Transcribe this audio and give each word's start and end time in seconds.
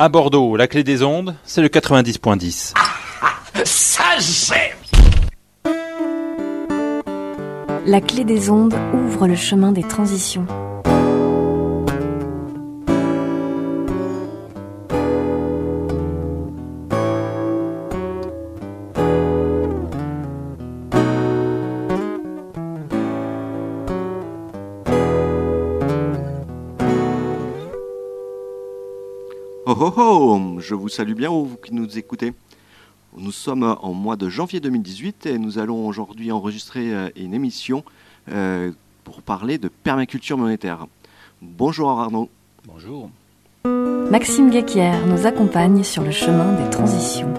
À 0.00 0.08
Bordeaux, 0.08 0.56
la 0.56 0.66
clé 0.66 0.82
des 0.82 1.04
ondes, 1.04 1.36
c'est 1.44 1.62
le 1.62 1.68
90.10. 1.68 2.74
Ça 3.64 4.02
j'ai 4.18 4.74
La 7.86 8.00
clé 8.00 8.24
des 8.24 8.50
ondes 8.50 8.74
ouvre 8.92 9.28
le 9.28 9.36
chemin 9.36 9.70
des 9.70 9.84
transitions. 9.84 10.46
Oh 29.76 29.92
oh 29.96 29.98
oh 29.98 30.60
Je 30.60 30.76
vous 30.76 30.88
salue 30.88 31.14
bien, 31.14 31.30
vous 31.30 31.56
qui 31.56 31.74
nous 31.74 31.98
écoutez. 31.98 32.32
Nous 33.18 33.32
sommes 33.32 33.76
en 33.82 33.92
mois 33.92 34.14
de 34.14 34.28
janvier 34.28 34.60
2018 34.60 35.26
et 35.26 35.36
nous 35.36 35.58
allons 35.58 35.88
aujourd'hui 35.88 36.30
enregistrer 36.30 36.94
euh, 36.94 37.08
une 37.16 37.34
émission 37.34 37.82
euh, 38.30 38.70
pour 39.02 39.20
parler 39.22 39.58
de 39.58 39.66
permaculture 39.66 40.38
monétaire. 40.38 40.86
Bonjour 41.42 41.90
Arnaud. 41.90 42.28
Bonjour. 42.68 43.10
Maxime 44.12 44.48
Guéquière 44.48 45.04
nous 45.08 45.26
accompagne 45.26 45.82
sur 45.82 46.04
le 46.04 46.12
chemin 46.12 46.52
des 46.52 46.70
transitions. 46.70 47.34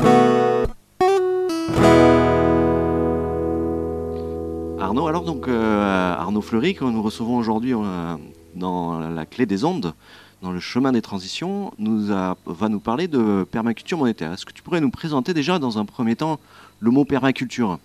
Arnaud, 4.77 5.08
alors 5.08 5.23
donc 5.23 5.47
euh, 5.47 6.16
Arnaud 6.17 6.41
Fleury 6.41 6.75
que 6.75 6.83
nous 6.83 7.02
recevons 7.02 7.38
aujourd'hui 7.38 7.73
euh, 7.73 8.16
dans 8.55 8.99
la 8.99 9.25
clé 9.25 9.45
des 9.45 9.63
ondes, 9.63 9.94
dans 10.41 10.52
le 10.52 10.59
chemin 10.59 10.91
des 10.91 11.02
transitions, 11.02 11.73
nous 11.77 12.12
a- 12.12 12.38
va 12.45 12.70
nous 12.70 12.80
parler 12.80 13.07
de 13.07 13.45
permaculture 13.49 13.98
monétaire. 13.98 14.31
Est-ce 14.34 14.45
que 14.45 14.53
tu 14.53 14.61
pourrais 14.61 14.81
nous 14.81 14.91
présenter 14.91 15.34
déjà 15.34 15.59
dans 15.59 15.78
un 15.78 15.86
premier 15.86 16.16
temps 16.16 16.39
le 16.80 16.91
mot 16.91 17.05
permaculture? 17.05 17.80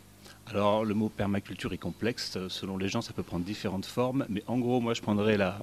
Alors, 0.51 0.84
le 0.84 0.95
mot 0.95 1.09
permaculture 1.09 1.73
est 1.73 1.78
complexe. 1.78 2.37
Selon 2.48 2.77
les 2.77 2.89
gens, 2.89 3.01
ça 3.03 3.12
peut 3.12 3.23
prendre 3.23 3.45
différentes 3.45 3.87
formes. 3.87 4.25
Mais 4.28 4.43
en 4.48 4.59
gros, 4.59 4.81
moi, 4.81 4.95
je 4.95 5.01
prendrais 5.01 5.37
la, 5.37 5.59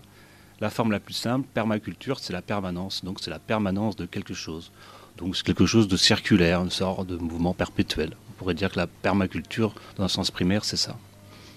la 0.62 0.70
forme 0.70 0.92
la 0.92 1.00
plus 1.02 1.14
simple. 1.14 1.46
Permaculture, 1.54 2.20
c'est 2.20 2.32
la 2.34 2.42
permanence. 2.42 3.04
Donc, 3.04 3.18
c'est 3.22 3.30
la 3.32 3.40
permanence 3.40 3.96
de 3.98 4.06
quelque 4.06 4.34
chose. 4.34 4.72
Donc, 5.18 5.36
c'est 5.36 5.44
quelque 5.46 5.66
chose 5.66 5.88
de 5.90 5.98
circulaire, 5.98 6.62
une 6.62 6.70
sorte 6.72 7.06
de 7.08 7.18
mouvement 7.18 7.54
perpétuel. 7.54 8.16
On 8.30 8.34
pourrait 8.38 8.54
dire 8.54 8.72
que 8.72 8.78
la 8.78 8.88
permaculture, 8.88 9.74
dans 9.98 10.06
un 10.06 10.08
sens 10.08 10.32
primaire, 10.32 10.64
c'est 10.64 10.78
ça. 10.78 10.96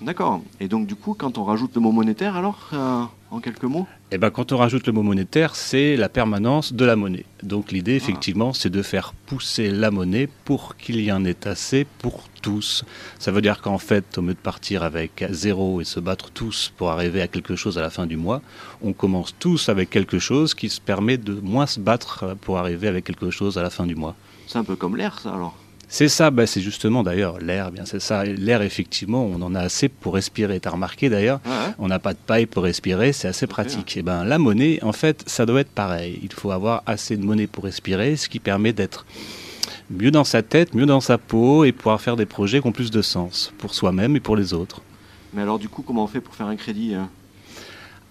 D'accord. 0.01 0.43
Et 0.61 0.67
donc 0.67 0.87
du 0.87 0.97
coup, 0.97 1.13
quand 1.13 1.37
on 1.37 1.45
rajoute 1.45 1.75
le 1.75 1.81
mot 1.83 1.93
monétaire, 1.93 2.35
alors, 2.37 2.71
euh, 2.73 3.05
en 3.31 3.41
quelques 3.41 3.65
mots 3.65 3.87
Et 4.11 4.19
ben, 4.19 4.31
quand 4.31 4.53
on 4.53 4.57
rajoute 4.57 4.87
le 4.87 4.93
mot 4.93 5.03
monétaire, 5.03 5.55
c'est 5.55 5.97
la 5.97 6.09
permanence 6.09 6.73
de 6.73 6.85
la 6.85 6.97
monnaie. 6.97 7.25
Donc, 7.43 7.73
l'idée, 7.73 7.95
effectivement, 7.95 8.53
c'est 8.53 8.71
de 8.71 8.83
faire 8.83 9.13
pousser 9.27 9.71
la 9.71 9.91
monnaie 9.91 10.29
pour 10.45 10.77
qu'il 10.77 11.01
y 11.01 11.13
en 11.13 11.25
ait 11.25 11.47
assez 11.47 11.87
pour 11.99 12.29
tous. 12.43 12.85
Ça 13.19 13.31
veut 13.31 13.43
dire 13.43 13.61
qu'en 13.61 13.79
fait, 13.79 14.19
au 14.19 14.23
lieu 14.23 14.35
de 14.35 14.39
partir 14.39 14.83
avec 14.83 15.25
zéro 15.31 15.81
et 15.81 15.85
se 15.85 16.01
battre 16.01 16.31
tous 16.31 16.73
pour 16.77 16.91
arriver 16.91 17.23
à 17.23 17.29
quelque 17.29 17.57
chose 17.57 17.79
à 17.79 17.83
la 17.83 17.91
fin 17.91 18.07
du 18.07 18.17
mois, 18.17 18.43
on 18.83 18.93
commence 18.93 19.35
tous 19.39 19.69
avec 19.69 19.91
quelque 19.91 20.19
chose 20.19 20.55
qui 20.55 20.69
se 20.69 20.81
permet 20.81 21.17
de 21.17 21.35
moins 21.35 21.67
se 21.67 21.81
battre 21.81 22.37
pour 22.41 22.59
arriver 22.59 22.89
avec 22.89 23.05
quelque 23.05 23.31
chose 23.31 23.59
à 23.59 23.63
la 23.63 23.71
fin 23.71 23.87
du 23.87 23.95
mois. 23.95 24.17
C'est 24.47 24.59
un 24.59 24.65
peu 24.65 24.77
comme 24.77 24.97
l'air, 24.97 25.21
ça 25.21 25.33
alors. 25.35 25.57
C'est 25.93 26.09
ça, 26.09 26.31
bah, 26.31 26.47
c'est 26.47 26.61
justement 26.61 27.03
d'ailleurs 27.03 27.41
l'air, 27.41 27.67
eh 27.71 27.75
bien 27.75 27.85
c'est 27.85 27.99
ça. 28.01 28.25
L'air, 28.25 28.63
effectivement, 28.63 29.25
on 29.25 29.43
en 29.43 29.57
a 29.57 29.61
assez 29.61 29.89
pour 29.89 30.15
respirer. 30.15 30.61
T'as 30.61 30.71
remarqué 30.71 31.09
d'ailleurs, 31.11 31.41
Ouais, 31.45 31.51
ouais. 31.51 31.75
on 31.81 31.89
n'a 31.89 31.99
pas 31.99 32.13
de 32.13 32.19
paille 32.25 32.47
pour 32.47 32.63
respirer, 32.63 33.13
c'est 33.13 33.27
assez 33.27 33.49
pratique. 33.49 33.97
Et 33.97 34.03
ben 34.03 34.25
la 34.25 34.39
monnaie, 34.39 34.79
en 34.83 34.93
fait, 34.93 35.25
ça 35.27 35.47
doit 35.47 35.61
être 35.63 35.71
pareil. 35.73 36.21
Il 36.23 36.33
faut 36.33 36.53
avoir 36.53 36.85
assez 36.87 37.17
de 37.17 37.25
monnaie 37.25 37.49
pour 37.49 37.65
respirer, 37.65 38.15
ce 38.15 38.29
qui 38.29 38.39
permet 38.39 38.73
d'être 38.73 39.05
mieux 39.91 40.13
dans 40.13 40.23
sa 40.23 40.43
tête, 40.43 40.75
mieux 40.75 40.87
dans 40.87 41.01
sa 41.01 41.19
peau 41.19 41.65
et 41.65 41.73
pouvoir 41.73 42.01
faire 42.01 42.15
des 42.15 42.27
projets 42.27 42.61
qui 42.61 42.69
ont 42.69 42.73
plus 42.73 42.93
de 42.93 43.03
sens 43.03 43.53
pour 43.59 43.75
soi-même 43.75 44.15
et 44.15 44.21
pour 44.21 44.37
les 44.37 44.55
autres. 44.55 44.83
Mais 45.35 45.43
alors 45.43 45.59
du 45.59 45.69
coup, 45.69 45.83
comment 45.83 46.05
on 46.05 46.07
fait 46.07 46.21
pour 46.21 46.37
faire 46.37 46.47
un 46.47 46.55
crédit 46.57 46.95
hein? 46.95 47.09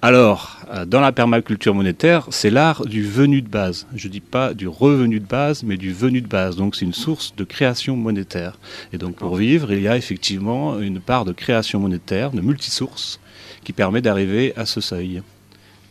Alors, 0.01 0.55
euh, 0.71 0.85
dans 0.85 1.01
la 1.01 1.11
permaculture 1.11 1.75
monétaire, 1.75 2.25
c'est 2.29 2.49
l'art 2.49 2.85
du 2.85 3.03
venu 3.03 3.41
de 3.41 3.49
base. 3.49 3.85
Je 3.93 4.07
dis 4.07 4.21
pas 4.21 4.53
du 4.53 4.65
revenu 4.65 5.19
de 5.19 5.25
base, 5.25 5.63
mais 5.63 5.75
du 5.75 5.91
venu 5.91 6.21
de 6.21 6.27
base. 6.27 6.55
Donc, 6.55 6.77
c'est 6.77 6.85
une 6.85 6.93
source 6.93 7.35
de 7.35 7.43
création 7.43 7.97
monétaire. 7.97 8.57
Et 8.93 8.97
donc, 8.97 9.15
pour 9.17 9.35
vivre, 9.35 9.73
il 9.73 9.81
y 9.81 9.89
a 9.89 9.97
effectivement 9.97 10.79
une 10.79 11.01
part 11.01 11.25
de 11.25 11.33
création 11.33 11.81
monétaire, 11.81 12.31
de 12.31 12.39
multisource, 12.39 13.19
qui 13.65 13.73
permet 13.73 14.01
d'arriver 14.01 14.53
à 14.55 14.65
ce 14.65 14.79
seuil. 14.79 15.21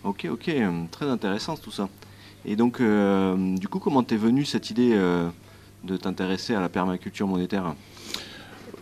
Ok, 0.04 0.26
ok, 0.30 0.50
très 0.90 1.06
intéressant 1.06 1.58
tout 1.58 1.70
ça. 1.70 1.90
Et 2.46 2.56
donc, 2.56 2.80
euh, 2.80 3.36
du 3.58 3.68
coup, 3.68 3.78
comment 3.78 4.02
t'es 4.02 4.16
venue 4.16 4.46
cette 4.46 4.70
idée 4.70 4.92
euh, 4.94 5.28
de 5.84 5.98
t'intéresser 5.98 6.54
à 6.54 6.60
la 6.60 6.70
permaculture 6.70 7.26
monétaire? 7.26 7.74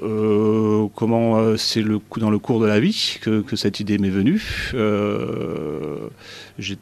Comment 0.00 1.38
euh, 1.38 1.56
c'est 1.56 1.82
le 1.82 2.00
dans 2.16 2.30
le 2.30 2.38
cours 2.38 2.60
de 2.60 2.66
la 2.66 2.80
vie 2.80 3.18
que, 3.20 3.40
que 3.40 3.56
cette 3.56 3.80
idée 3.80 3.98
m'est 3.98 4.10
venue. 4.10 4.72
Euh, 4.74 6.08
j'ai 6.58 6.78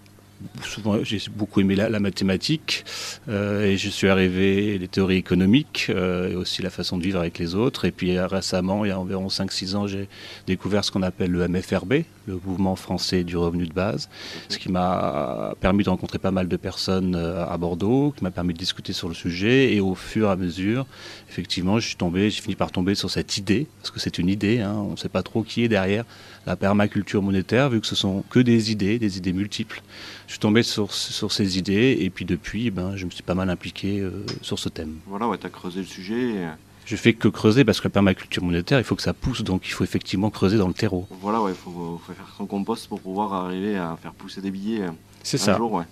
souvent 0.63 1.03
j'ai 1.03 1.21
beaucoup 1.35 1.61
aimé 1.61 1.75
la, 1.75 2.01
mathématique 2.01 2.85
euh, 3.29 3.65
et 3.65 3.77
je 3.77 3.89
suis 3.89 4.09
arrivé 4.09 4.79
les 4.79 4.89
théories 4.89 5.17
économiques 5.17 5.87
euh, 5.89 6.31
et 6.31 6.37
aussi 6.37 6.63
la 6.63 6.71
façon 6.71 6.99
de 6.99 7.03
vivre 7.03 7.19
avec 7.19 7.39
les 7.39 7.55
autres. 7.55 7.85
Et 7.85 7.91
puis 7.91 8.17
euh, 8.17 8.27
récemment, 8.27 8.85
il 8.85 8.89
y 8.89 8.91
a 8.91 8.99
environ 8.99 9.29
5-6 9.29 9.77
ans, 9.77 9.87
j'ai 9.87 10.09
découvert 10.47 10.85
ce 10.85 10.91
qu'on 10.91 11.03
appelle 11.03 11.31
le 11.31 11.47
MFRB, 11.49 12.03
le 12.27 12.41
mouvement 12.45 12.77
français 12.77 13.25
du 13.25 13.37
revenu 13.37 13.67
de 13.67 13.73
base, 13.73 14.09
ce 14.49 14.59
qui 14.59 14.71
m'a 14.71 15.55
permis 15.61 15.85
de 15.85 15.91
rencontrer 15.91 16.19
pas 16.19 16.31
mal 16.31 16.49
de 16.49 16.57
personnes 16.57 17.15
à 17.15 17.57
Bordeaux, 17.57 18.13
qui 18.17 18.25
m'a 18.25 18.31
permis 18.31 18.55
de 18.55 18.59
discuter 18.59 18.93
sur 18.93 19.09
le 19.09 19.15
sujet 19.15 19.75
et 19.75 19.81
au 19.81 19.95
fur 19.95 20.29
et 20.29 20.33
à 20.33 20.37
mesure, 20.37 20.87
effectivement, 21.29 21.79
je 21.79 21.89
suis 21.89 21.97
tombé, 21.97 22.31
j'ai 22.31 22.41
fini 22.41 22.55
par 22.55 22.71
tomber 22.71 22.95
sur 22.95 23.11
cette 23.11 23.37
idée, 23.37 23.67
parce 23.81 23.91
que 23.91 24.01
c'est 24.01 24.19
une 24.19 24.29
idée, 24.29 24.61
hein, 24.61 24.75
on 24.75 24.93
ne 24.93 24.97
sait 24.97 25.09
pas 25.09 25.23
trop 25.23 25.43
qui 25.43 25.65
est 25.65 25.69
derrière 25.69 26.05
la 26.47 26.57
permaculture 26.57 27.23
monétaire, 27.23 27.71
vu 27.71 27.81
que 27.81 27.87
ce 27.87 27.95
sont 27.95 28.23
que 28.31 28.39
des 28.39 28.71
idées, 28.71 28.99
des 28.99 29.19
idées 29.19 29.33
multiples. 29.33 29.83
Je 30.27 30.33
suis 30.33 30.41
tombé 30.41 30.63
sur, 30.63 30.93
sur 30.93 31.31
ces 31.33 31.59
idées 31.59 31.97
et 32.01 32.11
puis 32.11 32.25
depuis, 32.25 32.71
ben, 32.71 32.97
je 32.97 33.05
me 33.05 33.11
suis 33.11 33.23
pas 33.23 33.35
mal 33.35 33.51
impliqué 33.51 34.01
euh, 34.01 34.25
sur 34.43 34.59
ce 34.59 34.69
thème. 34.69 34.97
Voilà, 35.07 35.29
ouais, 35.29 35.39
t'as 35.39 35.51
creusé 35.51 35.81
le 35.81 35.87
sujet. 35.87 36.15
et, 36.31 36.39
euh, 36.39 36.51
Je 36.87 36.97
fais 36.97 37.13
que 37.13 37.29
creuser 37.29 37.65
parce 37.65 37.81
que 37.81 37.85
la 37.89 37.91
permaculture 37.93 38.43
monétaire, 38.43 38.79
il 38.79 38.85
faut 38.85 38.97
que 38.97 39.03
ça 39.03 39.13
pousse, 39.13 39.43
donc 39.43 39.63
il 39.67 39.71
faut 39.73 39.85
effectivement 39.85 40.31
creuser 40.31 40.57
dans 40.57 40.69
le 40.69 40.75
terreau. 40.75 41.07
voilà, 41.21 41.43
ouais, 41.43 41.53
faut, 41.53 42.01
faut 42.05 42.13
faire 42.13 42.33
son 42.37 42.47
compost 42.47 42.89
pour 42.89 43.01
pouvoir 43.01 43.33
arriver 43.35 43.77
à 43.77 43.97
faire 44.03 44.13
pousser 44.13 44.41
des 44.41 44.51
billets 44.51 44.83
euh, 44.83 44.91
C'est 45.23 45.39
ça. 45.39 45.57
jour, 45.57 45.73
ouais. 45.73 45.85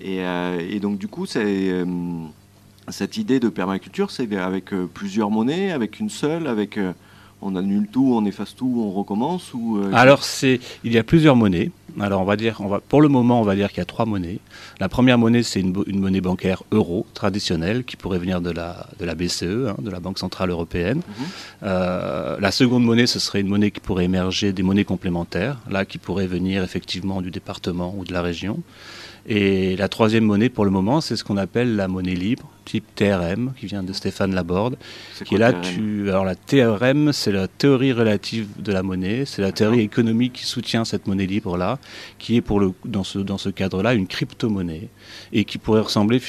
Et, 0.00 0.20
euh, 0.20 0.58
et 0.68 0.80
donc, 0.80 0.98
du 0.98 1.08
coup, 1.08 1.26
c'est 1.26 1.84
cette 2.88 3.16
idée 3.16 3.40
de 3.40 3.48
permaculture, 3.48 4.10
c'est 4.10 4.34
avec 4.36 4.72
euh, 4.72 4.88
plusieurs 4.92 5.30
monnaies, 5.30 5.72
avec 5.72 6.00
une 6.00 6.10
seule, 6.10 6.46
avec 6.46 6.78
euh, 6.78 6.92
on 7.40 7.54
annule 7.56 7.86
tout, 7.90 8.12
on 8.14 8.24
efface 8.24 8.54
tout, 8.54 8.72
on 8.78 8.90
recommence 8.90 9.52
ou 9.54 9.78
euh, 9.78 9.90
Alors 9.92 10.22
c'est, 10.24 10.60
il 10.84 10.92
y 10.92 10.98
a 10.98 11.04
plusieurs 11.04 11.36
monnaies. 11.36 11.70
Alors 12.00 12.22
on 12.22 12.24
va 12.24 12.36
dire, 12.36 12.56
on 12.60 12.68
va, 12.68 12.80
pour 12.80 13.02
le 13.02 13.08
moment, 13.08 13.40
on 13.40 13.44
va 13.44 13.54
dire 13.54 13.68
qu'il 13.68 13.78
y 13.78 13.82
a 13.82 13.86
trois 13.86 14.06
monnaies. 14.06 14.38
La 14.80 14.88
première 14.88 15.18
monnaie, 15.18 15.42
c'est 15.42 15.60
une, 15.60 15.72
monnaie 15.92 16.20
bancaire 16.20 16.62
euro 16.70 17.06
traditionnelle 17.14 17.84
qui 17.84 17.96
pourrait 17.96 18.18
venir 18.18 18.40
de 18.40 18.50
la, 18.50 18.86
de 18.98 19.04
la 19.04 19.14
BCE, 19.14 19.68
hein, 19.68 19.76
de 19.78 19.90
la 19.90 20.00
Banque 20.00 20.18
centrale 20.18 20.50
européenne. 20.50 20.98
Mhm. 20.98 21.24
Euh, 21.64 22.36
la 22.40 22.50
seconde 22.50 22.84
monnaie, 22.84 23.06
ce 23.06 23.18
serait 23.18 23.40
une 23.40 23.48
monnaie 23.48 23.70
qui 23.70 23.80
pourrait 23.80 24.04
émerger 24.04 24.52
des 24.52 24.62
monnaies 24.62 24.84
complémentaires, 24.84 25.58
là 25.70 25.84
qui 25.84 25.98
pourrait 25.98 26.26
venir 26.26 26.62
effectivement 26.62 27.20
du 27.20 27.30
département 27.30 27.94
ou 27.96 28.04
de 28.04 28.12
la 28.12 28.22
région. 28.22 28.62
Et 29.26 29.76
la 29.76 29.88
troisième 29.88 30.24
monnaie, 30.24 30.48
pour 30.48 30.64
le 30.64 30.70
moment, 30.70 31.00
c'est 31.00 31.16
ce 31.16 31.22
qu'on 31.22 31.36
appelle 31.36 31.76
la 31.76 31.86
monnaie 31.86 32.14
libre, 32.14 32.50
type 32.64 32.84
TRM, 32.94 33.52
qui 33.58 33.66
vient 33.66 33.82
de 33.82 33.92
Stéphane 33.92 34.34
Laborde 34.34 34.76
qui 35.24 35.34
est 35.34 35.38
là, 35.38 35.52
tu... 35.52 36.08
Alors 36.08 36.24
la 36.24 36.34
TRM, 36.34 37.12
c'est 37.12 37.32
la 37.32 37.48
théorie 37.48 37.92
relative 37.92 38.48
de 38.58 38.72
la 38.72 38.82
monnaie, 38.82 39.24
c'est 39.26 39.42
la 39.42 39.52
théorie 39.52 39.80
économique 39.80 40.34
qui 40.34 40.44
soutient 40.44 40.84
cette 40.84 41.06
monnaie 41.06 41.26
libre-là, 41.26 41.78
qui 42.18 42.36
est 42.36 42.40
pour 42.40 42.60
le, 42.60 42.72
dans 42.84 43.04
ce, 43.04 43.18
dans 43.18 43.38
ce 43.38 43.48
cadre-là 43.48 43.94
une 43.94 44.06
crypto-monnaie, 44.06 44.88
et 45.32 45.44
qui 45.44 45.58
pourrait 45.58 45.80
ressembler 45.80 46.20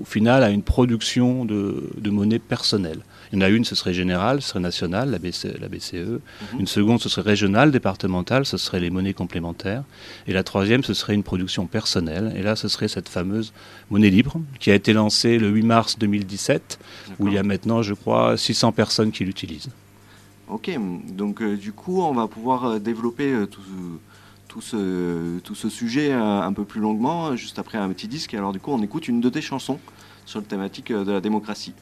au 0.00 0.04
final 0.04 0.42
à 0.42 0.50
une 0.50 0.62
production 0.62 1.44
de, 1.44 1.90
de 1.96 2.10
monnaie 2.10 2.38
personnelle. 2.38 3.00
Il 3.32 3.38
y 3.38 3.42
en 3.42 3.44
a 3.44 3.48
une, 3.48 3.64
ce 3.64 3.74
serait 3.74 3.92
générale, 3.92 4.40
ce 4.40 4.50
serait 4.50 4.60
nationale, 4.60 5.10
la, 5.10 5.18
BCE. 5.18 5.58
la 5.60 5.68
BCE. 5.68 5.94
Mhm. 5.94 6.60
Une 6.60 6.66
seconde, 6.66 7.00
ce 7.00 7.08
serait 7.08 7.28
régionale, 7.30 7.70
départementale, 7.70 8.46
ce 8.46 8.56
serait 8.56 8.80
les 8.80 8.90
monnaies 8.90 9.12
complémentaires. 9.12 9.84
Et 10.26 10.32
la 10.32 10.42
troisième, 10.42 10.82
ce 10.82 10.94
serait 10.94 11.14
une 11.14 11.22
production 11.22 11.66
personnelle. 11.66 12.32
Et 12.36 12.42
là, 12.42 12.56
ce 12.56 12.68
serait 12.68 12.88
cette 12.88 13.08
fameuse 13.08 13.52
monnaie 13.90 14.10
libre, 14.10 14.40
qui 14.60 14.70
a 14.70 14.74
été 14.74 14.92
lancée 14.92 15.17
le 15.24 15.48
8 15.48 15.62
mars 15.62 15.98
2017, 15.98 16.78
où 17.18 17.28
il 17.28 17.34
y 17.34 17.38
a 17.38 17.42
maintenant, 17.42 17.82
je 17.82 17.94
crois, 17.94 18.36
600 18.36 18.72
personnes 18.72 19.10
qui 19.10 19.24
l'utilisent. 19.24 19.70
Ok, 20.48 20.70
donc 21.08 21.42
euh, 21.42 21.56
du 21.56 21.72
coup, 21.72 22.00
on 22.00 22.14
va 22.14 22.26
pouvoir 22.26 22.64
euh, 22.64 22.78
développer 22.78 23.30
euh, 23.30 23.46
tout, 23.46 23.60
tout, 24.48 24.62
ce, 24.62 25.38
tout 25.40 25.54
ce 25.54 25.68
sujet 25.68 26.10
euh, 26.10 26.40
un 26.40 26.52
peu 26.54 26.64
plus 26.64 26.80
longuement, 26.80 27.36
juste 27.36 27.58
après 27.58 27.76
un 27.76 27.88
petit 27.90 28.08
disque. 28.08 28.32
Et 28.32 28.38
alors 28.38 28.52
du 28.52 28.60
coup, 28.60 28.70
on 28.70 28.82
écoute 28.82 29.08
une 29.08 29.20
de 29.20 29.28
tes 29.28 29.42
chansons 29.42 29.78
sur 30.24 30.40
le 30.40 30.46
thématique 30.46 30.90
de 30.90 31.12
la 31.12 31.20
démocratie. 31.20 31.74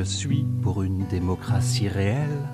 Je 0.00 0.04
suis 0.06 0.46
pour 0.62 0.82
une 0.82 1.06
démocratie 1.08 1.86
réelle, 1.86 2.48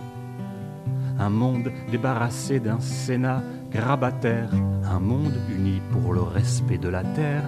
un 1.17 1.31
monde 1.31 1.71
débarrassé 1.93 2.59
d'un 2.59 2.81
Sénat 2.81 3.41
grabataire, 3.71 4.51
un 4.83 4.99
monde 4.99 5.39
uni 5.57 5.81
pour 5.93 6.13
le 6.13 6.23
respect 6.23 6.79
de 6.79 6.89
la 6.89 7.05
terre, 7.05 7.45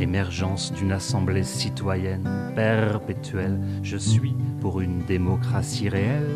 émergence 0.00 0.72
d'une 0.72 0.90
assemblée 0.90 1.44
citoyenne 1.44 2.28
perpétuelle. 2.56 3.60
Je 3.84 3.96
suis 3.96 4.34
pour 4.60 4.80
une 4.80 5.04
démocratie 5.04 5.88
réelle. 5.88 6.34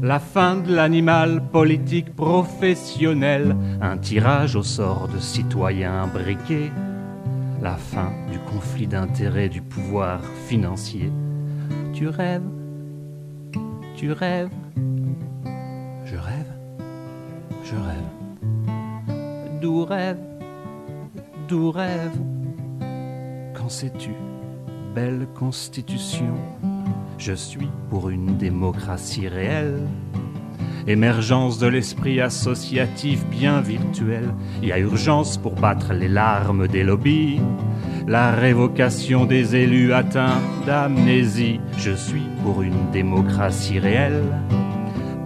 La 0.00 0.20
fin 0.20 0.56
de 0.56 0.74
l'animal 0.74 1.50
politique 1.50 2.16
professionnel, 2.16 3.54
un 3.82 3.98
tirage 3.98 4.56
au 4.56 4.62
sort 4.62 5.06
de 5.14 5.18
citoyens 5.18 6.06
briqués, 6.06 6.72
la 7.60 7.76
fin 7.76 8.10
du 8.30 8.38
conflit 8.38 8.86
d'intérêts 8.86 9.50
du 9.50 9.60
pouvoir 9.60 10.22
financier. 10.48 11.12
Tu 11.92 12.08
rêves, 12.08 12.42
tu 13.96 14.12
rêves, 14.12 14.48
je 16.06 16.16
rêve, 16.16 16.52
je 17.64 17.74
rêve. 17.74 19.60
D'où 19.60 19.84
rêve, 19.84 20.18
d'où 21.48 21.70
rêve, 21.70 22.18
qu'en 23.54 23.68
sais-tu, 23.68 24.10
belle 24.94 25.26
constitution 25.34 26.34
Je 27.18 27.34
suis 27.34 27.68
pour 27.90 28.08
une 28.08 28.38
démocratie 28.38 29.28
réelle. 29.28 29.86
Émergence 30.86 31.58
de 31.58 31.68
l'esprit 31.68 32.20
associatif 32.20 33.24
bien 33.26 33.60
virtuel. 33.60 34.34
Il 34.62 34.68
y 34.68 34.72
a 34.72 34.78
urgence 34.78 35.36
pour 35.36 35.54
battre 35.54 35.92
les 35.92 36.08
larmes 36.08 36.66
des 36.66 36.82
lobbies. 36.82 37.40
La 38.06 38.32
révocation 38.32 39.24
des 39.24 39.54
élus 39.54 39.92
atteints 39.92 40.40
d'amnésie. 40.66 41.60
Je 41.78 41.92
suis 41.92 42.26
pour 42.42 42.62
une 42.62 42.90
démocratie 42.90 43.78
réelle. 43.78 44.24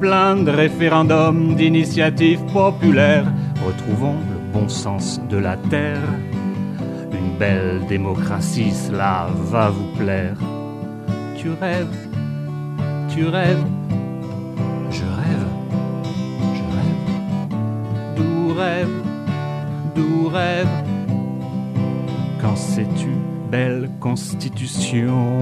Plein 0.00 0.37
de 0.37 0.50
référendums, 0.50 1.55
d'initiatives 1.55 2.44
populaires. 2.52 3.25
Retrouvons 3.64 4.17
le 4.31 4.52
bon 4.52 4.69
sens 4.69 5.20
de 5.31 5.38
la 5.38 5.56
terre. 5.56 6.02
Une 7.12 7.38
belle 7.38 7.81
démocratie, 7.88 8.73
cela 8.73 9.29
va 9.50 9.70
vous 9.70 9.96
plaire. 9.96 10.37
Tu 11.37 11.50
rêves, 11.50 11.96
tu 13.08 13.25
rêves, 13.26 13.64
je 14.90 15.05
rêve, 15.20 15.46
je 16.55 16.64
rêve. 16.76 16.99
D'où 18.17 18.55
rêve, 18.55 18.96
d'où 19.94 20.29
rêve, 20.29 20.86
quand 22.56 22.62
sais-tu, 22.62 23.11
belle 23.50 23.91
constitution 24.00 25.38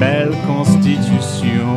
Belle 0.00 0.32
constitution 0.46 1.76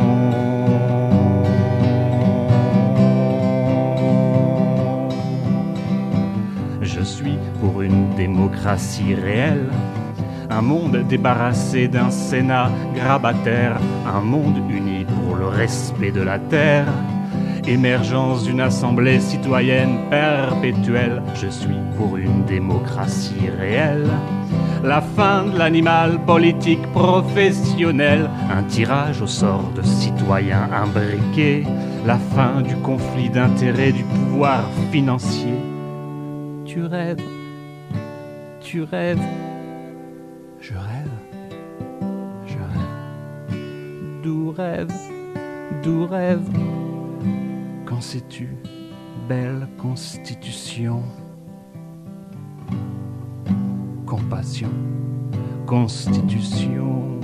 Je 6.80 7.02
suis 7.02 7.36
pour 7.60 7.82
une 7.82 8.14
démocratie 8.14 9.14
réelle. 9.14 9.68
Un 10.48 10.62
monde 10.62 11.04
débarrassé 11.08 11.88
d'un 11.88 12.10
Sénat 12.10 12.70
grabataire, 12.94 13.78
un 14.06 14.20
monde 14.20 14.56
uni 14.70 15.04
pour 15.04 15.36
le 15.36 15.46
respect 15.46 16.10
de 16.10 16.22
la 16.22 16.38
terre. 16.38 16.86
Émergence 17.66 18.44
d'une 18.44 18.60
assemblée 18.60 19.20
citoyenne 19.20 19.98
perpétuelle, 20.08 21.22
je 21.34 21.48
suis 21.48 21.80
pour 21.96 22.16
une 22.16 22.44
démocratie 22.44 23.48
réelle. 23.58 24.08
La 24.82 25.00
fin 25.00 25.44
de 25.44 25.58
l'animal 25.58 26.18
politique 26.24 26.82
professionnel, 26.92 28.30
un 28.50 28.62
tirage 28.64 29.20
au 29.20 29.26
sort 29.26 29.70
de 29.76 29.82
citoyens 29.82 30.68
imbriqués, 30.72 31.64
la 32.06 32.16
fin 32.16 32.62
du 32.62 32.74
conflit 32.76 33.28
d'intérêts 33.28 33.92
du 33.92 34.04
pouvoir 34.04 34.64
financier. 34.90 35.54
Tu 36.64 36.82
rêves, 36.84 37.22
tu 38.60 38.82
rêves, 38.82 39.20
je 40.60 40.72
rêve, 40.72 41.10
je 42.46 42.54
rêve. 42.54 43.60
D'où 44.22 44.50
rêve, 44.50 44.92
d'où 45.82 46.06
rêve, 46.06 46.40
qu'en 48.00 48.06
sais-tu, 48.06 48.56
belle 49.28 49.68
constitution? 49.76 51.02
Compassion, 54.06 54.70
constitution, 55.66 57.20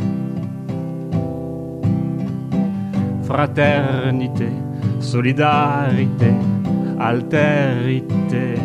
fraternité, 3.22 4.50
solidarité, 5.00 6.34
altérité, 7.00 8.56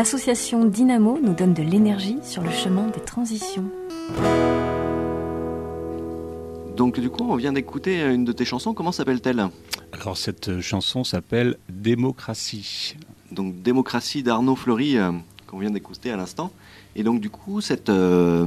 L'association 0.00 0.64
Dynamo 0.64 1.18
nous 1.22 1.34
donne 1.34 1.52
de 1.52 1.62
l'énergie 1.62 2.16
sur 2.22 2.42
le 2.42 2.48
chemin 2.50 2.86
des 2.86 3.00
transitions. 3.00 3.66
Donc 6.74 6.98
du 6.98 7.10
coup, 7.10 7.26
on 7.28 7.36
vient 7.36 7.52
d'écouter 7.52 8.00
une 8.06 8.24
de 8.24 8.32
tes 8.32 8.46
chansons. 8.46 8.72
Comment 8.72 8.92
s'appelle-t-elle? 8.92 9.48
Alors 9.92 10.16
cette 10.16 10.62
chanson 10.62 11.04
s'appelle 11.04 11.58
Démocratie. 11.68 12.96
Donc 13.30 13.60
Démocratie 13.60 14.22
d'Arnaud 14.22 14.56
Fleury, 14.56 14.96
euh, 14.96 15.10
qu'on 15.46 15.58
vient 15.58 15.70
d'écouter 15.70 16.10
à 16.10 16.16
l'instant. 16.16 16.50
Et 16.96 17.02
donc 17.02 17.20
du 17.20 17.28
coup, 17.28 17.60
cette, 17.60 17.90
euh, 17.90 18.46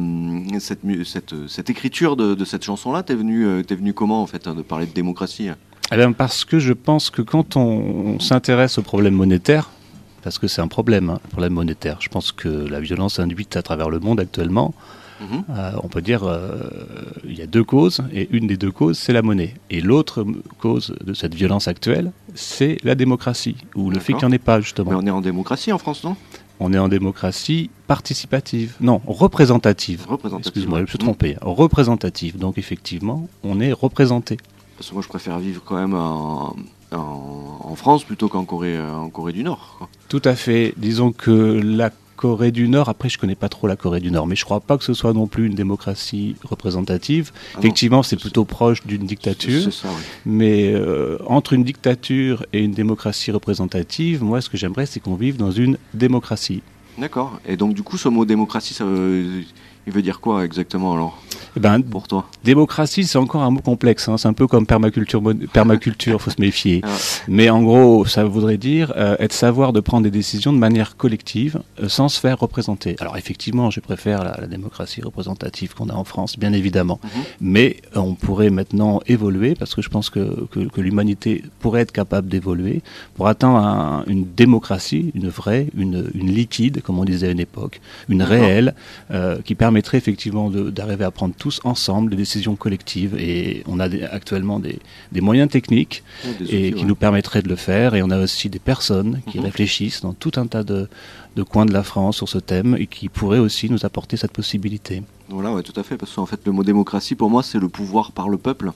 cette, 0.58 0.84
mu- 0.84 1.06
cette, 1.06 1.36
cette 1.48 1.70
écriture 1.70 2.16
de, 2.16 2.34
de 2.34 2.46
cette 2.46 2.64
chanson-là, 2.64 3.04
t'es 3.04 3.14
venu, 3.14 3.46
euh, 3.46 3.62
t'es 3.62 3.76
venu 3.76 3.94
comment 3.94 4.24
en 4.24 4.26
fait 4.26 4.48
hein, 4.48 4.56
de 4.56 4.64
parler 4.64 4.88
de 4.88 4.94
démocratie? 4.94 5.50
Eh 5.92 5.96
bien, 5.98 6.14
parce 6.14 6.46
que 6.46 6.58
je 6.58 6.74
pense 6.74 7.12
que 7.12 7.22
quand 7.22 7.58
on, 7.58 8.16
on 8.16 8.20
s'intéresse 8.20 8.80
au 8.80 8.82
problème 8.82 9.14
monétaire, 9.14 9.70
parce 10.24 10.40
que 10.40 10.48
c'est 10.48 10.62
un 10.62 10.68
problème, 10.68 11.10
hein, 11.10 11.20
le 11.24 11.30
problème 11.30 11.54
monétaire, 11.54 11.98
je 12.00 12.10
pense 12.10 12.32
que 12.32 12.48
la 12.48 12.80
violence 12.80 13.20
induite 13.20 13.56
à 13.58 13.62
travers 13.62 13.90
le 13.90 14.00
monde 14.00 14.20
actuellement, 14.20 14.74
Mhm. 15.22 15.44
euh, 15.52 15.72
on 15.84 15.88
peut 15.88 16.02
dire 16.02 16.24
euh, 16.24 16.60
il 17.24 17.38
y 17.38 17.42
a 17.42 17.46
deux 17.48 17.64
causes, 17.64 18.02
et 18.12 18.28
une 18.32 18.48
des 18.48 18.58
deux 18.58 18.72
causes, 18.72 18.98
c'est 18.98 19.14
la 19.14 19.22
monnaie. 19.22 19.54
Et 19.70 19.80
l'autre 19.80 20.26
cause 20.60 20.94
de 21.06 21.14
cette 21.14 21.34
violence 21.36 21.68
actuelle, 21.68 22.12
c'est 22.34 22.78
la 22.84 22.96
démocratie, 22.96 23.56
ou 23.76 23.90
le 23.90 24.00
fait 24.00 24.14
qu'il 24.14 24.26
n'y 24.28 24.32
en 24.34 24.36
ait 24.36 24.40
pas, 24.40 24.60
justement. 24.60 24.90
Mais 24.92 24.98
on 24.98 25.06
est 25.06 25.12
en 25.12 25.22
démocratie 25.22 25.72
en 25.72 25.78
France, 25.78 26.04
non? 26.04 26.16
On 26.60 26.74
est 26.74 26.78
en 26.78 26.88
démocratie 26.90 27.70
participative, 27.88 28.76
non, 28.82 29.02
représentative. 29.08 30.06
Représentative. 30.10 30.48
Excuse-moi, 30.50 30.80
je 30.80 30.84
me 30.84 30.88
suis 30.88 30.98
Mhm. 30.98 31.04
trompé. 31.06 31.38
Représentative. 31.42 32.38
Donc 32.38 32.58
effectivement, 32.58 33.28
on 33.44 33.60
est 33.60 33.72
représenté. 33.72 34.38
Parce 34.78 34.90
que 34.90 34.94
moi, 34.94 35.04
je 35.04 35.08
préfère 35.08 35.40
vivre 35.40 35.62
quand 35.66 35.76
même 35.76 35.94
en, 35.94 36.56
en, 36.94 37.60
en 37.64 37.76
France 37.76 38.04
plutôt 38.04 38.28
qu'en 38.30 38.46
Corée, 38.46 38.78
euh, 38.78 38.94
en 38.94 39.10
Corée 39.10 39.34
du 39.34 39.44
Nord. 39.44 39.76
quoi. 39.78 39.90
Tout 40.10 40.22
à 40.26 40.36
fait. 40.36 40.74
Disons 40.78 41.12
que 41.12 41.32
la 41.32 41.92
Corée 42.16 42.52
du 42.52 42.70
Nord, 42.70 42.88
après 42.90 43.10
je 43.10 43.18
connais 43.18 43.36
pas 43.36 43.50
trop 43.50 43.68
la 43.68 43.76
Corée 43.76 44.00
du 44.00 44.12
Nord, 44.12 44.28
mais 44.28 44.36
je 44.36 44.46
crois 44.46 44.60
pas 44.62 44.78
que 44.78 44.84
ce 44.84 44.94
soit 44.94 45.14
non 45.14 45.28
plus 45.28 45.48
une 45.48 45.56
démocratie 45.56 46.36
représentative. 46.44 47.32
Ah 47.56 47.60
Effectivement, 47.60 48.04
c'est 48.04 48.16
plutôt 48.18 48.46
proche 48.46 48.86
d'une 48.86 49.06
dictature. 49.06 49.74
ça, 49.74 49.88
oui. 49.90 50.02
Mais 50.26 50.72
euh, 50.74 51.18
entre 51.28 51.54
une 51.54 51.64
dictature 51.64 52.46
et 52.54 52.60
une 52.64 52.72
démocratie 52.74 53.32
représentative, 53.32 54.24
moi 54.24 54.40
ce 54.42 54.50
que 54.50 54.58
j'aimerais 54.58 54.86
c'est 54.86 55.00
qu'on 55.00 55.16
vive 55.16 55.38
dans 55.38 55.52
une 55.52 55.78
démocratie. 55.94 56.62
D'accord. 56.98 57.40
Et 57.48 57.58
donc, 57.58 57.74
du 57.74 57.82
coup, 57.82 57.98
ce 57.98 58.08
mot 58.08 58.24
démocratie, 58.24 58.76
ça 58.76 58.86
veut, 58.86 59.42
il 59.88 59.92
veut 59.92 60.04
dire 60.04 60.20
quoi 60.20 60.46
exactement 60.46 60.94
alors? 60.94 61.23
Eh 61.56 61.60
ben, 61.60 61.82
pour 61.82 62.08
toi 62.08 62.26
démocratie, 62.44 63.06
c'est 63.06 63.18
encore 63.18 63.44
un 63.44 63.52
mot 63.52 63.62
complexe. 63.62 64.10
hein. 64.10 64.18
C'est 64.18 64.28
un 64.28 64.34
peu 64.34 64.48
comme 64.48 64.66
permaculture. 64.66 65.22
Permaculture, 65.54 66.22
faut 66.22 66.32
se 66.32 66.42
méfier. 66.42 66.82
Ah. 66.84 66.90
Mais 67.28 67.50
en 67.50 67.62
gros, 67.64 68.06
ça 68.06 68.24
voudrait 68.26 68.58
dire 68.58 68.92
euh, 68.98 69.16
être 69.20 69.32
savoir 69.34 69.72
de 69.72 69.80
prendre 69.80 70.04
des 70.04 70.12
décisions 70.12 70.52
de 70.52 70.58
manière 70.58 70.98
collective, 70.98 71.62
euh, 71.82 71.88
sans 71.88 72.10
se 72.10 72.20
faire 72.20 72.40
représenter. 72.40 72.96
Alors 73.00 73.16
effectivement, 73.18 73.70
je 73.72 73.80
préfère 73.80 74.24
la, 74.24 74.36
la 74.42 74.48
démocratie 74.48 75.02
représentative 75.02 75.74
qu'on 75.74 75.88
a 75.90 75.94
en 75.94 76.04
France, 76.04 76.38
bien 76.38 76.52
évidemment. 76.54 77.00
Mhm. 77.04 77.10
Mais 77.42 77.78
euh, 77.96 78.00
on 78.00 78.16
pourrait 78.16 78.50
maintenant 78.50 79.00
évoluer, 79.08 79.56
parce 79.56 79.74
que 79.76 79.82
je 79.82 79.90
pense 79.90 80.10
que, 80.10 80.46
que, 80.52 80.60
que 80.68 80.82
l'humanité 80.82 81.44
pourrait 81.60 81.82
être 81.82 81.92
capable 81.94 82.28
d'évoluer 82.28 82.82
pour 83.16 83.28
atteindre 83.28 83.60
un- 83.60 84.04
une 84.08 84.26
démocratie, 84.36 85.12
une 85.16 85.30
vraie, 85.30 85.68
une, 85.78 86.10
une 86.14 86.32
liquide, 86.32 86.82
comme 86.82 87.00
on 87.00 87.06
disait 87.06 87.28
à 87.28 87.32
une 87.32 87.40
époque, 87.40 87.80
une 88.10 88.24
réelle, 88.24 88.74
qui 89.46 89.56
permettrait 89.56 89.98
effectivement 89.98 90.50
d'arriver 90.50 91.06
à 91.06 91.12
prendre 91.12 91.23
tous 91.30 91.60
ensemble 91.64 92.10
des 92.12 92.16
décisions 92.18 92.56
collectives. 92.56 93.16
Et 93.20 93.64
on 93.68 93.80
a 93.80 93.90
des- 93.90 94.04
actuellement 94.04 94.60
des, 94.60 94.80
des 95.12 95.22
moyens 95.22 95.50
techniques 95.50 96.04
des 96.40 96.46
et 96.56 96.72
qui 96.74 96.82
ouais. 96.82 96.86
nous 96.86 96.96
permettraient 96.96 97.42
de 97.42 97.50
le 97.50 97.56
faire. 97.56 97.96
Et 97.96 98.04
on 98.04 98.10
a 98.12 98.20
aussi 98.20 98.50
des 98.50 98.60
personnes 98.60 99.22
qui 99.30 99.38
Mhm. 99.40 99.46
réfléchissent 99.46 100.02
dans 100.02 100.14
tout 100.14 100.32
un 100.38 100.48
tas 100.48 100.64
de, 100.64 100.88
de 101.36 101.44
coins 101.44 101.66
de 101.66 101.74
la 101.74 101.84
France 101.84 102.18
sur 102.18 102.30
ce 102.30 102.38
thème 102.38 102.76
et 102.80 102.88
qui 102.88 103.10
pourraient 103.10 103.40
aussi 103.40 103.70
nous 103.70 103.86
apporter 103.86 104.18
cette 104.18 104.34
possibilité. 104.34 105.04
Voilà, 105.30 105.54
ouais, 105.54 105.64
tout 105.64 105.78
à 105.80 105.84
fait, 105.84 105.98
parce 105.98 106.14
qu'en 106.14 106.26
fait, 106.26 106.42
le 106.46 106.52
mot 106.52 106.64
démocratie, 106.64 107.16
pour 107.16 107.30
moi, 107.30 107.42
c'est 107.44 107.60
le 107.60 107.70
pouvoir 107.70 108.12
par 108.12 108.30
le 108.30 108.38
peuple. 108.38 108.72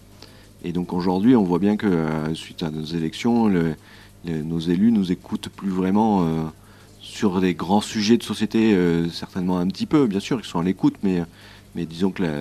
Et 0.63 0.71
donc 0.71 0.91
aujourd'hui, 0.93 1.35
on 1.35 1.43
voit 1.43 1.59
bien 1.59 1.77
que 1.77 1.85
euh, 1.87 2.33
suite 2.33 2.63
à 2.63 2.71
nos 2.71 2.83
élections, 2.83 3.47
le- 3.47 3.75
nos 4.25 4.59
élus 4.59 4.91
nous 4.91 5.11
écoutent 5.11 5.47
plus 5.49 5.69
vraiment 5.69 6.23
euh, 6.23 6.43
sur 7.17 7.41
des 7.41 7.55
grands 7.55 7.81
sujets 7.81 8.17
de 8.17 8.23
société, 8.23 8.73
euh, 8.75 9.09
certainement 9.09 9.57
un 9.57 9.65
petit 9.67 9.87
peu, 9.87 10.05
bien 10.05 10.19
sûr, 10.19 10.39
ils 10.39 10.45
sont 10.47 10.59
à 10.59 10.63
l'écoute, 10.63 10.93
mais, 11.01 11.23
mais 11.73 11.85
disons 11.85 12.11
que 12.11 12.21
la, 12.21 12.33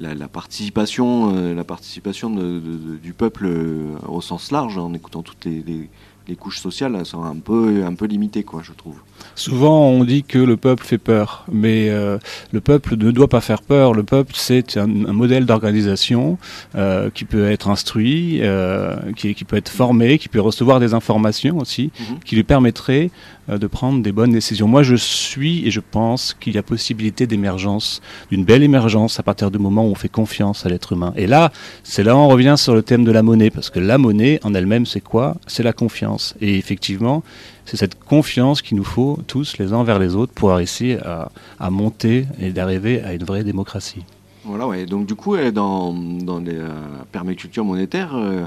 la- 0.00 0.14
la 0.14 0.26
participation, 0.28 1.32
euh, 1.36 1.54
la 1.54 1.62
participation 1.64 2.28
de- 2.30 2.42
de- 2.42 2.58
de- 2.58 2.96
du 3.00 3.12
peuple 3.12 3.46
euh, 3.46 3.94
au 4.08 4.20
sens 4.20 4.50
large, 4.50 4.76
en 4.76 4.92
écoutant 4.92 5.22
toutes 5.22 5.44
les, 5.44 5.62
les- 5.64 5.88
les 6.26 6.36
couches 6.36 6.58
sociales, 6.58 7.06
sont 7.06 7.22
un 7.22 7.36
peu, 7.36 7.84
un 7.86 7.94
peu 7.94 8.04
limitées, 8.06 8.42
quoi, 8.42 8.60
je 8.62 8.72
trouve. 8.72 8.96
Souvent, 9.34 9.86
on 9.88 10.04
dit 10.04 10.24
que 10.24 10.38
le 10.38 10.56
peuple 10.58 10.84
fait 10.84 10.98
peur, 10.98 11.46
mais 11.50 11.88
euh, 11.88 12.18
le 12.52 12.60
peuple 12.60 12.96
ne 12.96 13.10
doit 13.12 13.28
pas 13.28 13.40
faire 13.40 13.62
peur. 13.62 13.94
Le 13.94 14.02
peuple, 14.02 14.32
c'est 14.36 14.76
un, 14.76 15.06
un 15.06 15.12
modèle 15.14 15.46
d'organisation 15.46 16.36
euh, 16.74 17.08
qui 17.08 17.24
peut 17.24 17.48
être 17.50 17.68
instruit, 17.70 18.40
euh, 18.42 18.96
qui, 19.16 19.34
qui 19.34 19.44
peut 19.44 19.56
être 19.56 19.70
formé, 19.70 20.18
qui 20.18 20.28
peut 20.28 20.40
recevoir 20.40 20.80
des 20.80 20.92
informations 20.92 21.56
aussi, 21.58 21.90
Mhm. 21.98 22.18
qui 22.26 22.34
lui 22.36 22.44
permettraient 22.44 23.10
euh, 23.10 23.10
de 23.48 23.66
prendre 23.66 24.02
des 24.02 24.12
bonnes 24.12 24.32
décisions. 24.32 24.68
Moi, 24.68 24.82
je 24.82 24.94
suis 24.94 25.66
et 25.66 25.70
je 25.70 25.80
pense 25.80 26.34
qu'il 26.38 26.54
y 26.54 26.58
a 26.58 26.62
possibilité 26.62 27.26
d'émergence, 27.26 28.00
d'une 28.30 28.44
belle 28.44 28.62
émergence 28.62 29.18
à 29.18 29.22
partir 29.22 29.50
du 29.50 29.58
moment 29.58 29.86
où 29.86 29.90
on 29.90 29.94
fait 29.94 30.08
confiance 30.08 30.66
à 30.66 30.68
l'être 30.68 30.92
humain. 30.92 31.12
Et 31.16 31.26
là, 31.26 31.52
c'est 31.82 32.02
là 32.02 32.14
où 32.14 32.18
on 32.18 32.28
revient 32.28 32.54
sur 32.56 32.74
le 32.74 32.82
thème 32.82 33.04
de 33.04 33.12
la 33.12 33.22
monnaie, 33.22 33.50
parce 33.50 33.70
que 33.70 33.80
la 33.80 33.98
monnaie 33.98 34.38
en 34.44 34.54
elle-même, 34.54 34.86
c'est 34.86 35.00
quoi? 35.00 35.36
C'est 35.46 35.62
la 35.62 35.72
confiance. 35.72 36.34
Et 36.40 36.56
effectivement, 36.58 37.22
c'est 37.64 37.76
cette 37.76 37.98
confiance 37.98 38.62
qu'il 38.62 38.76
nous 38.76 38.84
faut 38.84 39.18
tous 39.26 39.58
les 39.58 39.72
uns 39.72 39.84
vers 39.84 39.98
les 39.98 40.14
autres 40.14 40.32
pour 40.32 40.50
réussir 40.50 41.02
à, 41.06 41.30
à 41.58 41.70
monter 41.70 42.26
et 42.40 42.50
d'arriver 42.50 43.02
à 43.02 43.14
une 43.14 43.24
vraie 43.24 43.44
démocratie. 43.44 44.04
Voilà, 44.44 44.66
ouais. 44.66 44.86
Donc 44.86 45.06
du 45.06 45.14
coup, 45.14 45.34
euh, 45.34 45.50
dans, 45.50 45.92
dans 45.92 46.38
les 46.38 46.56
euh, 46.56 46.70
permacultures 47.12 47.64
monétaires, 47.64 48.16
euh, 48.16 48.46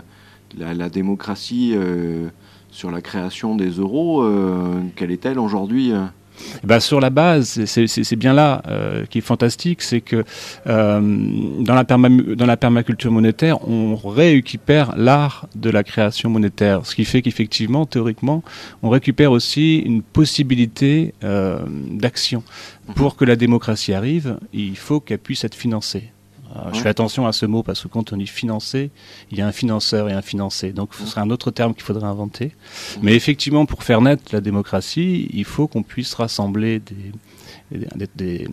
la, 0.57 0.89
démocratie 0.89 1.73
euh, 1.75 2.29
sur 2.71 2.89
la 2.91 3.01
création 3.01 3.55
des 3.55 3.69
euros, 3.71 4.23
euh, 4.23 4.81
quelle 4.95 5.11
est-elle 5.11 5.37
aujourd'hui 5.39 5.91
euh? 5.91 6.05
Eh 6.63 6.65
ben, 6.65 6.79
sur 6.79 6.99
la 6.99 7.11
base, 7.11 7.63
c'est- 7.65 8.15
bien 8.15 8.33
là 8.33 8.63
euh, 8.67 9.05
qui 9.05 9.19
est 9.19 9.21
fantastique, 9.21 9.83
c'est 9.83 10.01
que 10.01 10.23
euh, 10.65 10.99
dans, 11.59 11.75
la 11.75 11.83
perma- 11.83 12.33
dans 12.35 12.47
la 12.47 12.57
permaculture 12.57 13.11
monétaire, 13.11 13.67
on 13.69 13.95
récupère 13.95 14.95
l'art 14.97 15.47
de 15.55 15.69
la 15.69 15.83
création 15.83 16.31
monétaire, 16.31 16.83
ce 16.87 16.95
qui 16.95 17.05
fait 17.05 17.21
qu'effectivement, 17.21 17.85
théoriquement, 17.85 18.41
on 18.81 18.89
récupère 18.89 19.31
aussi 19.31 19.77
une 19.79 20.01
possibilité 20.01 21.13
euh, 21.23 21.59
d'action. 21.91 22.41
Pour 22.95 23.15
que 23.17 23.25
la 23.25 23.35
démocratie 23.35 23.93
arrive, 23.93 24.39
il 24.51 24.77
faut 24.77 24.99
qu'elle 24.99 25.19
puisse 25.19 25.43
être 25.43 25.53
financée. 25.55 26.11
Euh, 26.55 26.69
Je 26.73 26.79
fais 26.81 26.89
attention 26.89 27.25
à 27.27 27.31
ce 27.33 27.45
mot 27.45 27.63
parce 27.63 27.81
que 27.81 27.87
quand 27.87 28.11
on 28.13 28.17
dit 28.17 28.27
financer, 28.27 28.91
il 29.31 29.37
y 29.37 29.41
a 29.41 29.47
un 29.47 29.51
financeur 29.51 30.09
et 30.09 30.13
un 30.13 30.21
financé. 30.21 30.71
Donc 30.73 30.93
ce 30.93 31.05
serait 31.05 31.21
un 31.21 31.29
autre 31.29 31.51
terme 31.51 31.73
qu'il 31.73 31.83
faudrait 31.83 32.07
inventer. 32.07 32.53
Mais 33.01 33.15
effectivement, 33.15 33.65
pour 33.65 33.83
faire 33.83 34.01
naître 34.01 34.23
la 34.33 34.41
démocratie, 34.41 35.29
il 35.33 35.45
faut 35.45 35.67
qu'on 35.67 35.83
puisse 35.83 36.13
rassembler 36.13 36.79
des, 36.79 37.11
des, 37.79 37.87
des, 37.95 38.07
des- 38.15 38.49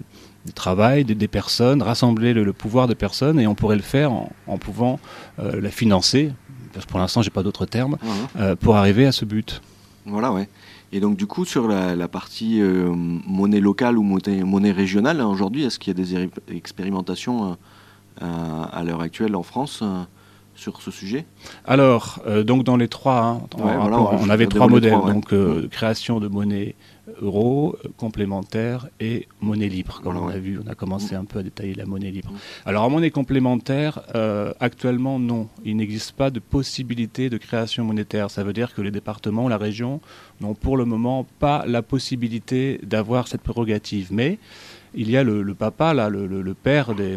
des 0.47 0.53
travails, 0.53 1.05
des, 1.05 1.17
des 1.17 1.29
personnes, 1.29 1.83
rassembler 1.83 2.33
le, 2.33 2.43
le 2.45 2.53
pouvoir 2.55 2.87
de 2.87 2.95
personnes, 2.95 3.39
et 3.41 3.47
on 3.47 3.55
pourrait 3.55 3.77
le 3.77 3.83
faire 3.83 4.13
en, 4.13 4.31
en 4.47 4.57
pouvant 4.57 4.99
euh, 5.41 5.61
la 5.61 5.71
financer, 5.71 6.33
parce 6.73 6.87
que 6.87 6.91
pour 6.91 7.01
l'instant, 7.01 7.21
j'ai 7.21 7.31
pas 7.31 7.43
d'autre 7.43 7.67
terme, 7.67 7.99
euh, 8.39 8.55
pour 8.57 8.77
arriver 8.77 9.05
à 9.05 9.13
ce 9.13 9.25
but. 9.27 9.61
Voilà, 10.07 10.33
ouais. 10.33 10.49
Et 10.93 11.01
donc 11.01 11.17
du 11.19 11.27
coup, 11.27 11.45
sur 11.45 11.69
la, 11.69 11.95
la 11.97 12.09
partie 12.09 12.63
euh, 12.63 12.89
monnaie 12.95 13.61
locale 13.61 13.99
ou 13.99 14.03
monnaie, 14.03 14.43
monnaie 14.43 14.71
régionale, 14.73 15.21
hein, 15.21 15.27
aujourd'hui, 15.27 15.65
est-ce 15.65 15.79
qu'il 15.79 15.91
y 15.91 16.01
a 16.01 16.03
des 16.03 16.15
éri- 16.15 16.31
expérimentations 16.51 17.59
à 18.21 18.83
l'heure 18.85 19.01
actuelle 19.01 19.35
en 19.37 19.43
France 19.43 19.81
euh, 19.83 20.03
sur 20.55 20.81
ce 20.83 20.91
sujet? 20.91 21.25
Alors, 21.65 22.21
euh, 22.27 22.43
donc 22.43 22.65
dans 22.65 22.77
les 22.77 22.89
trois, 22.89 23.21
hein, 23.23 23.41
on, 23.57 23.65
Ouais, 23.65 23.77
voilà, 23.77 23.99
on- 24.01 24.05
on 24.07 24.13
on 24.15 24.17
va 24.27 24.33
avait 24.33 24.47
trois 24.47 24.67
modèles, 24.69 24.93
trois, 24.93 25.07
ouais. 25.07 25.13
donc 25.13 25.33
euh, 25.33 25.69
création 25.69 26.19
de 26.21 26.27
monnaie 26.29 26.75
euro, 27.23 27.77
euh, 27.85 27.89
complémentaire 27.97 28.89
et 29.01 29.29
monnaie 29.41 29.69
libre. 29.69 30.01
Comme 30.03 30.15
Voilà, 30.17 30.27
on 30.27 30.29
a 30.37 30.39
vu, 30.39 30.59
on 30.63 30.69
a 30.69 30.75
commencé 30.75 31.15
un 31.15 31.25
peu 31.25 31.39
à 31.39 31.43
détailler 31.43 31.75
la 31.75 31.87
monnaie 31.87 32.11
libre. 32.11 32.31
Alors 32.67 32.85
en 32.85 32.91
monnaie 32.91 33.11
complémentaire, 33.11 34.01
euh, 34.15 34.53
actuellement 34.61 35.19
non, 35.19 35.49
il 35.65 35.77
n'existe 35.77 36.13
pas 36.13 36.31
de 36.31 36.39
possibilité 36.41 37.31
de 37.31 37.39
création 37.39 37.85
monétaire. 37.85 38.31
Ça 38.31 38.43
veut 38.45 38.53
dire 38.53 38.75
que 38.75 38.83
les 38.83 38.91
départements, 38.91 39.49
la 39.49 39.57
région 39.59 40.01
n'ont 40.41 40.55
pour 40.55 40.77
le 40.77 40.85
moment 40.85 41.25
pas 41.39 41.65
la 41.67 41.81
possibilité 41.83 42.79
d'avoir 42.83 43.27
cette 43.29 43.43
prérogative. 43.43 44.09
Mais 44.11 44.39
il 44.95 45.09
y 45.11 45.17
a 45.17 45.23
le, 45.23 45.43
le 45.43 45.55
papa, 45.55 45.95
là, 45.95 46.11
le, 46.11 46.27
le- 46.27 46.43
le 46.43 46.55
père 46.55 46.95
des, 46.95 47.17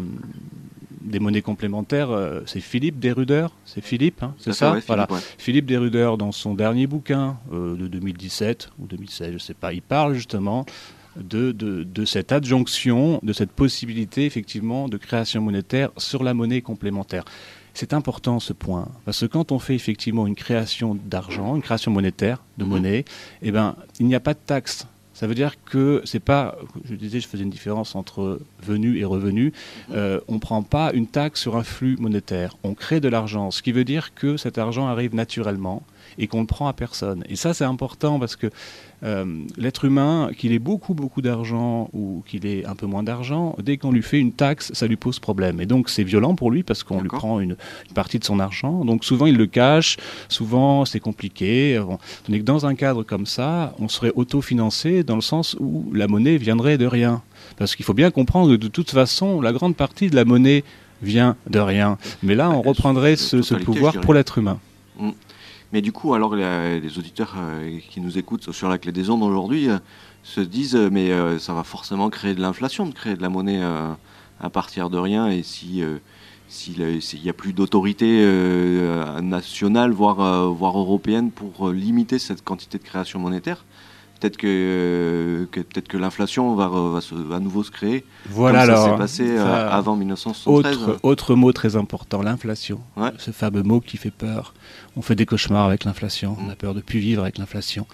des 1.04 1.18
monnaies 1.20 1.42
complémentaires, 1.42 2.10
euh, 2.10 2.40
c'est 2.46 2.60
Philippe 2.60 2.98
Desruders, 2.98 3.50
c'est 3.64 3.82
Philippe, 3.84 4.22
hein, 4.22 4.34
c'est 4.38 4.52
ça, 4.52 4.72
ouais, 4.72 4.80
voilà. 4.86 5.06
Philippe, 5.06 5.22
ouais. 5.22 5.28
Philippe 5.38 5.66
Desruders, 5.66 6.16
dans 6.18 6.32
son 6.32 6.54
dernier 6.54 6.86
bouquin 6.86 7.38
euh, 7.52 7.76
de 7.76 7.86
2017 7.88 8.70
ou 8.78 8.86
2016, 8.86 9.28
je 9.28 9.32
ne 9.34 9.38
sais 9.38 9.54
pas, 9.54 9.72
il 9.72 9.82
parle 9.82 10.14
justement 10.14 10.64
de, 11.16 11.52
de, 11.52 11.82
de 11.82 12.04
cette 12.04 12.32
adjonction, 12.32 13.20
de 13.22 13.32
cette 13.32 13.50
possibilité 13.52 14.24
effectivement 14.26 14.88
de 14.88 14.96
création 14.96 15.42
monétaire 15.42 15.90
sur 15.98 16.22
la 16.22 16.32
monnaie 16.34 16.62
complémentaire. 16.62 17.24
C'est 17.74 17.94
important 17.94 18.38
ce 18.38 18.52
point, 18.52 18.88
parce 19.06 19.20
que 19.20 19.26
quand 19.26 19.50
on 19.50 19.58
fait 19.58 19.74
effectivement 19.74 20.26
une 20.26 20.34
création 20.34 20.94
d'argent, 21.06 21.56
une 21.56 21.62
création 21.62 21.90
monétaire, 21.90 22.42
de 22.58 22.64
Mhm. 22.64 22.70
monnaie, 22.70 23.04
eh 23.40 23.50
ben, 23.50 23.76
il 23.98 24.06
n'y 24.06 24.14
a 24.14 24.20
pas 24.20 24.34
de 24.34 24.38
taxe. 24.44 24.86
Ça 25.22 25.28
veut 25.28 25.36
dire 25.36 25.54
que 25.64 26.02
c'est 26.04 26.18
pas, 26.18 26.58
je 26.84 26.96
disais, 26.96 27.20
je 27.20 27.28
faisais 27.28 27.44
une 27.44 27.50
différence 27.50 27.94
entre 27.94 28.40
venu 28.60 28.98
et 28.98 29.04
revenu. 29.04 29.52
Euh, 29.92 30.18
on 30.26 30.34
ne 30.34 30.38
prend 30.40 30.64
pas 30.64 30.90
une 30.94 31.06
taxe 31.06 31.40
sur 31.40 31.56
un 31.56 31.62
flux 31.62 31.96
monétaire. 31.96 32.56
On 32.64 32.74
crée 32.74 32.98
de 32.98 33.06
l'argent, 33.08 33.52
ce 33.52 33.62
qui 33.62 33.70
veut 33.70 33.84
dire 33.84 34.14
que 34.16 34.36
cet 34.36 34.58
argent 34.58 34.88
arrive 34.88 35.14
naturellement 35.14 35.84
et 36.18 36.26
qu'on 36.26 36.42
ne 36.42 36.46
prend 36.46 36.66
à 36.66 36.72
personne. 36.72 37.24
Et 37.28 37.36
ça, 37.36 37.54
c'est 37.54 37.64
important 37.64 38.18
parce 38.18 38.36
que 38.36 38.48
euh, 39.04 39.24
l'être 39.56 39.84
humain, 39.84 40.30
qu'il 40.36 40.52
ait 40.52 40.58
beaucoup, 40.60 40.94
beaucoup 40.94 41.22
d'argent 41.22 41.88
ou 41.92 42.22
qu'il 42.26 42.46
ait 42.46 42.64
un 42.66 42.76
peu 42.76 42.86
moins 42.86 43.02
d'argent, 43.02 43.56
dès 43.60 43.76
qu'on 43.76 43.90
lui 43.90 44.02
fait 44.02 44.20
une 44.20 44.32
taxe, 44.32 44.70
ça 44.74 44.86
lui 44.86 44.96
pose 44.96 45.18
problème. 45.18 45.60
Et 45.60 45.66
donc, 45.66 45.88
c'est 45.88 46.04
violent 46.04 46.34
pour 46.34 46.50
lui 46.50 46.62
parce 46.62 46.84
qu'on 46.84 47.00
lui 47.00 47.08
prend 47.08 47.40
une, 47.40 47.56
une 47.88 47.94
partie 47.94 48.18
de 48.18 48.24
son 48.24 48.38
argent. 48.38 48.84
Donc, 48.84 49.04
souvent, 49.04 49.26
il 49.26 49.36
le 49.36 49.46
cache. 49.46 49.96
Souvent, 50.28 50.84
c'est 50.84 51.00
compliqué. 51.00 51.80
Bon. 51.80 51.98
Tandis 52.24 52.38
que 52.38 52.44
dans 52.44 52.66
un 52.66 52.74
cadre 52.74 53.02
comme 53.02 53.26
ça, 53.26 53.74
on 53.80 53.88
serait 53.88 54.12
autofinancé 54.14 55.02
dans 55.02 55.16
le 55.16 55.20
sens 55.22 55.56
où 55.58 55.90
la 55.92 56.06
monnaie 56.06 56.36
viendrait 56.36 56.78
de 56.78 56.86
rien. 56.86 57.22
Parce 57.56 57.74
qu'il 57.74 57.84
faut 57.84 57.94
bien 57.94 58.10
comprendre 58.10 58.52
que 58.52 58.56
de 58.56 58.68
toute 58.68 58.90
façon, 58.90 59.40
la 59.40 59.52
grande 59.52 59.76
partie 59.76 60.10
de 60.10 60.16
la 60.16 60.24
monnaie 60.24 60.64
vient 61.02 61.36
de 61.50 61.58
rien. 61.58 61.98
Mais 62.22 62.34
là, 62.34 62.50
on 62.50 62.60
Ouais, 62.62 62.68
reprendrait 62.68 63.16
ce, 63.16 63.54
pouvoir 63.54 64.00
pour 64.00 64.14
l'être 64.14 64.38
humain. 64.38 64.58
Mais 65.72 65.80
du 65.80 65.90
coup, 65.90 66.12
alors 66.12 66.36
les, 66.36 66.98
auditeurs 66.98 67.34
euh, 67.38 67.78
qui 67.88 68.00
nous 68.00 68.18
écoutent 68.18 68.52
sur 68.52 68.68
la 68.68 68.76
clé 68.76 68.92
des 68.92 69.08
ondes 69.08 69.22
aujourd'hui 69.22 69.70
euh, 69.70 69.78
se 70.22 70.40
disent 70.42 70.76
euh, 70.76 70.90
mais 70.92 71.10
ça 71.38 71.54
va 71.54 71.64
forcément 71.64 72.10
créer 72.10 72.34
de 72.34 72.42
l'inflation 72.42 72.86
de 72.86 72.92
créer 72.92 73.16
de 73.16 73.22
la 73.22 73.30
monnaie 73.30 73.62
à 73.62 74.50
partir 74.50 74.90
de 74.90 74.98
rien. 74.98 75.28
Et 75.28 75.42
si 75.42 75.82
s'il 76.48 77.22
n'y 77.22 77.30
a 77.30 77.32
plus 77.32 77.54
d'autorité 77.54 78.24
nationale 79.22 79.92
voire 79.92 80.50
voire 80.50 80.78
européenne 80.78 81.30
pour 81.30 81.70
limiter 81.70 82.18
cette 82.18 82.44
quantité 82.44 82.78
de 82.78 82.84
création 82.84 83.18
monétaire, 83.18 83.64
peut-être 84.22 84.36
que, 84.36 84.46
euh, 84.46 85.46
que 85.50 85.60
peut-être 85.60 85.88
que 85.88 85.96
l'inflation 85.96 86.54
va, 86.54 86.66
re- 86.68 86.92
va, 86.92 87.00
se- 87.00 87.14
va 87.14 87.36
à 87.36 87.40
nouveau 87.40 87.62
se 87.64 87.70
créer 87.70 88.04
Voilà 88.30 88.60
comme 88.66 88.74
ça 88.76 88.82
alors. 88.84 88.92
s'est 88.94 88.98
passé 88.98 89.30
euh, 89.30 89.44
ça- 89.44 89.74
avant 89.74 89.96
1973. 89.96 90.76
Autre, 90.76 91.00
autre 91.02 91.34
mot 91.34 91.52
très 91.52 91.74
important, 91.76 92.22
l'inflation. 92.22 92.80
Ouais. 92.96 93.10
Ce 93.18 93.30
fameux 93.32 93.62
mot 93.62 93.80
qui 93.80 93.96
fait 93.96 94.10
peur. 94.12 94.54
On 94.96 95.02
fait 95.02 95.14
des 95.16 95.26
cauchemars 95.26 95.66
avec 95.66 95.84
l'inflation. 95.84 96.32
Mm. 96.32 96.44
On 96.46 96.50
a 96.50 96.54
peur 96.54 96.74
de 96.74 96.80
plus 96.80 96.98
vivre 97.00 97.22
avec 97.22 97.38
l'inflation. 97.38 97.86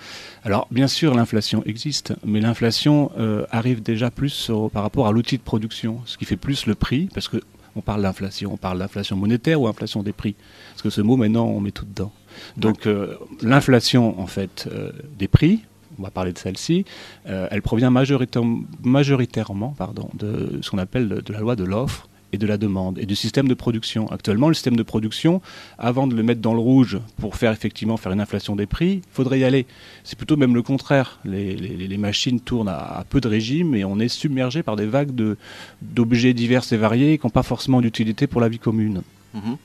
Alors, 0.45 0.67
bien 0.71 0.87
sûr, 0.89 1.15
l'inflation 1.15 1.63
existe, 1.65 2.13
mais 2.25 2.41
l'inflation 2.41 3.11
euh, 3.19 3.47
arrive 3.51 3.83
déjà 3.83 4.11
plus 4.11 4.31
sur- 4.31 4.71
par 4.71 4.83
rapport 4.83 5.07
à 5.07 5.13
l'outil 5.13 5.39
de 5.39 5.43
production, 5.43 6.01
ce 6.05 6.19
qui 6.19 6.25
fait 6.27 6.37
plus 6.37 6.67
le 6.67 6.75
prix, 6.75 7.09
parce 7.15 7.29
que 7.29 7.39
on 7.77 7.81
parle 7.81 8.03
d'inflation, 8.03 8.53
on 8.53 8.57
parle 8.57 8.79
d'inflation 8.81 9.17
monétaire 9.17 9.61
ou 9.61 9.69
inflation 9.69 10.03
des 10.03 10.13
prix. 10.13 10.35
Parce 10.73 10.83
que 10.83 10.91
ce 10.91 11.01
mot, 11.01 11.17
maintenant, 11.17 11.47
on 11.47 11.61
met 11.61 11.71
tout 11.71 11.85
dedans. 11.85 12.13
Donc, 12.57 12.87
euh, 12.87 13.15
l'inflation, 13.41 14.21
en 14.21 14.27
fait, 14.27 14.69
euh, 14.73 14.91
des 15.19 15.29
prix, 15.29 15.61
on 15.99 16.03
va 16.03 16.11
parler 16.11 16.33
de 16.33 16.39
celle-ci, 16.39 16.85
euh, 17.29 17.49
elle 17.51 17.63
provient 17.63 17.91
majoritairement, 17.91 18.61
majoritairement 18.83 19.75
pardon, 19.77 20.09
de 20.15 20.59
ce 20.63 20.71
qu'on 20.71 20.79
appelle 20.79 21.09
de, 21.09 21.21
de 21.21 21.33
la 21.33 21.41
loi 21.41 21.57
de 21.57 21.65
l'offre 21.65 22.09
et 22.33 22.37
de 22.37 22.47
la 22.47 22.59
demande 22.59 22.99
et 22.99 23.07
du 23.07 23.17
système 23.17 23.49
de 23.49 23.55
production. 23.55 24.07
Actuellement, 24.11 24.49
le 24.49 24.55
système 24.55 24.77
de 24.77 24.83
production, 24.83 25.41
avant 25.79 26.07
de 26.07 26.15
le 26.15 26.23
mettre 26.23 26.43
dans 26.43 26.53
le 26.53 26.59
rouge 26.61 26.99
pour 27.19 27.37
faire 27.37 27.53
effectivement 27.53 27.97
faire 27.97 28.13
une 28.13 28.21
inflation 28.21 28.55
des 28.55 28.67
prix, 28.67 28.97
il 28.97 29.03
faudrait 29.11 29.39
y 29.41 29.45
aller. 29.45 29.65
C'est 30.05 30.17
plutôt 30.19 30.37
même 30.37 30.55
le 30.55 30.61
contraire. 30.63 31.21
Les, 31.25 31.57
les- 31.57 31.89
les 31.89 31.97
machines 31.97 32.39
tournent 32.41 32.69
à, 32.69 32.77
à 32.77 33.05
peu 33.09 33.21
de 33.23 33.29
régime 33.29 33.75
et 33.75 33.85
on 33.87 33.99
est 33.99 34.09
submergé 34.09 34.63
par 34.63 34.77
des 34.77 34.85
vagues 34.87 35.15
de- 35.15 35.39
d'objets 35.81 36.35
divers 36.35 36.71
et 36.71 36.77
variés 36.77 37.17
qui 37.17 37.27
n'ont 37.27 37.31
pas 37.31 37.43
forcément 37.43 37.81
d'utilité 37.81 38.27
pour 38.27 38.43
la 38.43 38.49
vie 38.51 38.59
commune. 38.59 39.01
Mhm. 39.33 39.57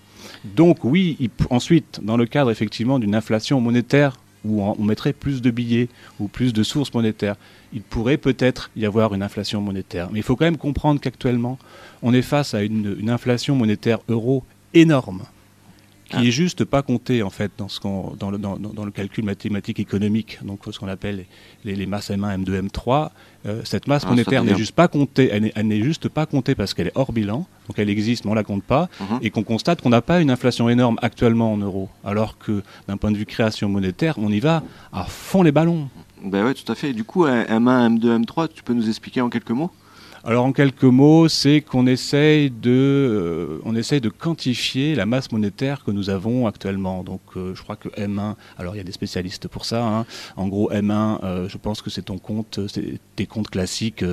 Donc 0.56 0.86
oui, 0.86 1.18
il 1.20 1.30
ensuite, 1.50 2.00
dans 2.02 2.16
le 2.18 2.26
cadre 2.26 2.50
effectivement 2.50 2.98
d'une 2.98 3.14
inflation 3.16 3.60
monétaire 3.60 4.16
où 4.46 4.62
on, 4.62 4.84
mettrait 4.84 5.14
plus 5.14 5.42
de 5.42 5.52
billets 5.52 5.90
ou 6.20 6.28
plus 6.28 6.54
de 6.54 6.64
sources 6.64 6.94
monétaires, 6.94 7.36
il 7.74 7.82
pourrait 7.82 8.18
peut-être 8.18 8.72
y 8.76 8.86
avoir 8.86 9.14
une 9.14 9.24
inflation 9.24 9.62
monétaire. 9.62 10.10
Mais 10.12 10.20
il 10.20 10.24
faut 10.24 10.36
quand 10.36 10.46
même 10.46 10.58
comprendre 10.58 11.00
qu'actuellement, 11.00 11.58
on 12.02 12.14
est 12.14 12.22
face 12.22 12.54
à 12.54 12.64
une, 12.64 12.96
une 13.00 13.10
inflation 13.10 13.56
monétaire 13.56 14.00
euro 14.10 14.44
énorme 14.74 15.24
qui 16.10 16.18
Ah. 16.18 16.24
est 16.24 16.32
juste 16.32 16.66
pas 16.66 16.82
comptée 16.82 17.24
en 17.24 17.30
fait 17.30 17.52
dans, 17.58 17.68
ce 17.70 17.80
qu'on, 17.80 18.14
dans, 18.20 18.30
le, 18.32 18.38
dans, 18.38 18.58
le 18.86 18.92
calcul 18.92 19.24
mathématique 19.24 19.80
économique, 19.80 20.40
donc 20.44 20.60
ce 20.70 20.78
qu'on 20.78 20.88
appelle 20.88 21.26
les, 21.66 21.76
les 21.76 21.86
masses 21.86 22.10
M1, 22.12 22.44
M2, 22.44 22.68
M3. 22.70 23.10
Euh, 23.46 23.62
cette 23.66 23.88
masse 23.88 24.04
Ah, 24.06 24.10
monétaire 24.10 24.44
n'est 24.44 24.56
juste 24.56 24.74
pas 24.74 24.88
comptée, 24.88 25.30
elle 25.32 25.68
n'est, 25.68 25.82
juste 25.82 26.08
pas 26.10 26.26
comptée 26.26 26.56
parce 26.56 26.74
qu'elle 26.74 26.88
est 26.88 26.96
hors 26.96 27.12
bilan, 27.12 27.46
donc 27.68 27.78
elle 27.78 27.90
existe 27.90 28.24
mais 28.26 28.32
on 28.32 28.36
la 28.36 28.44
compte 28.44 28.64
pas, 28.64 28.90
Mhm. 29.02 29.20
et 29.22 29.30
qu'on 29.32 29.44
constate 29.44 29.82
qu'on 29.82 29.90
n'a 29.90 30.02
pas 30.02 30.22
une 30.22 30.32
inflation 30.32 30.70
énorme 30.70 30.98
actuellement 31.02 31.52
en 31.54 31.58
euros, 31.58 31.90
alors 32.06 32.38
que 32.38 32.64
d'un 32.88 32.98
point 32.98 33.12
de 33.12 33.18
vue 33.18 33.26
création 33.26 33.68
monétaire, 33.70 34.16
on 34.18 34.30
y 34.32 34.40
va 34.40 34.64
à 34.92 35.04
fond 35.06 35.44
les 35.44 35.52
ballons. 35.52 35.90
Ben 36.24 36.46
ouais, 36.46 36.54
tout 36.54 36.72
à 36.72 36.76
fait. 36.76 36.92
Et 36.92 36.94
du 36.94 37.04
coup, 37.04 37.26
euh, 37.26 37.44
M1, 37.50 37.98
M2, 37.98 38.18
M3, 38.24 38.48
tu 38.48 38.64
peux 38.64 38.74
nous 38.74 38.88
expliquer 38.88 39.20
en 39.20 39.30
quelques 39.30 39.50
mots? 39.52 39.72
Alors 40.26 40.46
en 40.46 40.54
quelques 40.54 40.84
mots, 40.86 41.28
c'est 41.28 41.60
qu'on 41.60 41.86
essaye 41.86 42.50
de, 42.50 42.70
euh, 42.72 43.60
on 43.66 43.76
essaye 43.76 44.00
de 44.00 44.08
quantifier 44.08 44.96
la 44.96 45.06
masse 45.06 45.34
monétaire 45.34 45.84
que 45.84 45.92
nous 45.92 46.10
avons 46.10 46.48
actuellement. 46.48 47.04
Donc 47.04 47.20
euh, 47.36 47.54
je 47.56 47.62
crois 47.62 47.76
que 47.76 47.90
M1, 47.90 48.36
alors 48.58 48.74
il 48.74 48.78
y 48.78 48.82
a 48.82 48.86
des 48.86 48.94
spécialistes 48.94 49.50
pour 49.50 49.66
ça. 49.66 49.86
hein. 49.86 50.06
En 50.38 50.48
gros 50.48 50.72
M1, 50.72 51.20
euh, 51.26 51.50
je 51.50 51.58
pense 51.58 51.82
que 51.82 51.90
c'est 51.90 52.04
ton 52.04 52.20
compte, 52.20 52.62
c'est 52.70 53.00
tes 53.18 53.26
comptes 53.26 53.50
classiques. 53.50 53.98
tu 53.98 54.06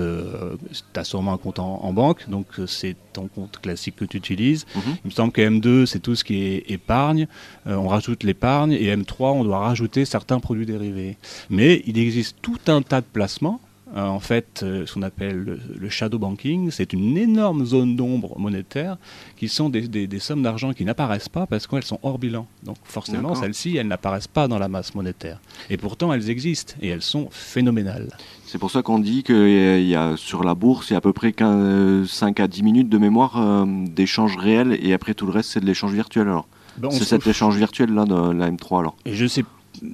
as 1.00 1.05
sûrement 1.05 1.33
un 1.35 1.38
compte 1.38 1.61
en, 1.61 1.79
en 1.85 1.93
banque, 1.93 2.29
donc 2.29 2.47
c'est 2.67 2.97
ton 3.12 3.29
compte 3.29 3.61
classique 3.61 3.95
que 3.95 4.05
tu 4.05 4.17
utilises. 4.17 4.67
Mhm. 4.75 4.83
Il 5.05 5.07
me 5.07 5.11
semble 5.12 5.33
que 5.33 5.43
M2, 5.43 5.87
c'est 5.87 6.00
tout 6.00 6.17
ce 6.17 6.25
qui 6.25 6.43
est 6.43 6.64
épargne. 6.73 7.29
On 7.67 7.87
rajoute 7.87 8.25
l'épargne 8.25 8.73
et 8.73 8.93
M3, 8.97 9.26
on 9.35 9.45
doit 9.45 9.61
rajouter 9.61 10.05
certains 10.05 10.40
produits 10.40 10.67
dérivés. 10.67 11.17
Mais 11.50 11.85
il 11.87 11.97
existe 11.99 12.37
tout 12.43 12.59
un 12.67 12.83
tas 12.83 13.00
de 13.00 13.07
placements. 13.12 13.61
Euh, 13.97 14.06
en 14.06 14.20
fait, 14.20 14.61
euh, 14.62 14.87
ce 14.87 14.94
qu'on 14.94 15.02
appelle 15.02 15.37
le, 15.38 15.59
le 15.76 15.88
shadow 15.88 16.18
banking, 16.18 16.70
c'est 16.70 16.92
une 16.92 17.16
énorme 17.18 17.64
zone 17.66 17.97
d'ombre 17.97 18.38
monétaire 18.38 18.99
qui 19.37 19.49
sont 19.49 19.68
des, 19.68 19.88
des- 19.88 20.06
des 20.06 20.18
sommes 20.20 20.42
d'argent 20.42 20.73
qui 20.73 20.85
n'apparaissent 20.85 21.28
pas 21.28 21.47
parce 21.47 21.66
qu'elles 21.66 21.82
sont 21.85 21.99
hors 22.04 22.18
bilan. 22.18 22.47
Donc 22.62 22.76
forcément, 22.85 23.35
celles-ci, 23.35 23.76
elles 23.76 23.88
n'apparaissent 23.88 24.28
pas 24.28 24.47
dans 24.47 24.59
la 24.59 24.68
masse 24.68 24.94
monétaire. 24.94 25.40
Et 25.70 25.76
pourtant, 25.76 26.12
elles 26.12 26.30
existent 26.30 26.75
et 26.80 26.88
elles 26.88 27.02
sont 27.02 27.28
phénoménales. 27.30 28.11
C'est 28.47 28.59
pour 28.59 28.70
ça 28.70 28.82
qu'on 28.82 28.99
dit 29.00 29.23
qu'il 29.25 29.82
y 29.87 29.94
a 29.97 30.16
sur 30.16 30.44
la 30.44 30.54
bourse, 30.54 30.90
il 30.90 30.92
y 30.92 30.94
a 30.94 30.99
à 30.99 31.00
peu 31.00 31.12
près 31.12 31.32
15, 31.32 32.09
5 32.09 32.38
à 32.40 32.47
10 32.49 32.62
minutes 32.62 32.88
de 32.88 32.99
mémoire 32.99 33.40
euh, 33.40 33.64
d'échange 33.87 34.37
réel 34.37 34.78
et 34.82 34.92
après 34.92 35.14
tout 35.14 35.26
le 35.26 35.32
reste, 35.32 35.50
c'est 35.50 35.61
de 35.61 35.66
l'échange 35.66 35.92
virtuel 35.92 36.28
alors. 36.28 36.47
Ben, 36.78 36.90
C'est 36.92 37.04
cet 37.04 37.26
échange 37.26 37.56
virtuel 37.56 37.92
là 37.92 38.04
de 38.04 38.32
la 38.32 38.50
M3 38.50 38.78
alors. 38.80 38.97
Et 39.04 39.14
je 39.14 39.26
sais 39.26 39.44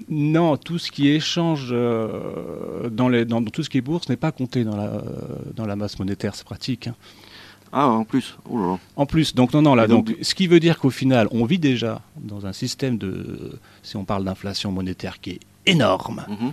non, 0.08 0.56
tout 0.56 0.78
ce 0.78 0.90
qui 0.90 1.08
échange 1.08 1.68
euh, 1.72 2.88
dans, 2.90 3.08
les, 3.08 3.24
dans 3.24 3.42
tout 3.44 3.62
ce 3.62 3.70
qui 3.70 3.78
est 3.78 3.82
bourse 3.82 4.08
n'est 4.08 4.16
pas 4.16 4.32
compté 4.32 4.64
dans 4.64 4.76
la, 4.76 5.02
dans 5.54 5.66
la 5.66 5.76
masse 5.76 5.98
monétaire, 5.98 6.34
c'est 6.34 6.44
pratique. 6.44 6.88
hein. 6.88 6.94
Ah, 7.72 7.88
en 7.88 8.04
plus. 8.04 8.36
Oh 8.48 8.58
là 8.58 8.66
là. 8.68 8.78
En 8.96 9.06
plus, 9.06 9.34
donc 9.34 9.52
non, 9.52 9.60
non, 9.60 9.74
là, 9.74 9.86
donc, 9.86 10.06
donc, 10.06 10.16
ce 10.22 10.34
qui 10.34 10.46
veut 10.46 10.60
dire 10.60 10.78
qu'au 10.78 10.90
final, 10.90 11.28
on 11.32 11.44
vit 11.44 11.58
déjà 11.58 12.00
dans 12.16 12.46
un 12.46 12.52
système 12.52 12.96
de, 12.96 13.58
si 13.82 13.96
on 13.96 14.04
parle 14.04 14.24
d'inflation 14.24 14.70
monétaire 14.72 15.20
qui 15.20 15.30
est 15.30 15.40
énorme 15.66 16.24
Mhm. 16.28 16.52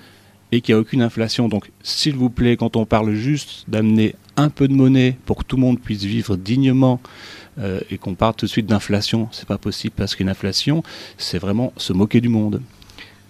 et 0.51 0.61
qui 0.61 0.73
a 0.73 0.79
aucune 0.79 1.01
inflation. 1.03 1.47
Donc, 1.47 1.71
s'il 1.83 2.15
vous 2.15 2.29
plaît, 2.31 2.57
quand 2.57 2.75
on 2.75 2.85
parle 2.85 3.13
juste 3.13 3.65
d'amener 3.69 4.15
un 4.37 4.49
peu 4.49 4.67
de 4.67 4.73
monnaie 4.73 5.15
pour 5.25 5.37
que 5.37 5.43
tout 5.43 5.55
le 5.55 5.61
monde 5.61 5.79
puisse 5.79 6.03
vivre 6.03 6.35
dignement 6.35 6.99
euh, 7.59 7.79
et 7.91 7.99
qu'on 7.99 8.15
parle 8.15 8.33
tout 8.33 8.47
de 8.47 8.51
suite 8.51 8.65
d'inflation, 8.65 9.29
c'est 9.31 9.47
pas 9.47 9.59
possible 9.59 9.93
parce 9.95 10.15
qu'une 10.15 10.29
inflation, 10.29 10.83
c'est 11.19 11.37
vraiment 11.37 11.71
se 11.77 11.93
moquer 11.93 12.21
du 12.21 12.29
monde. 12.29 12.59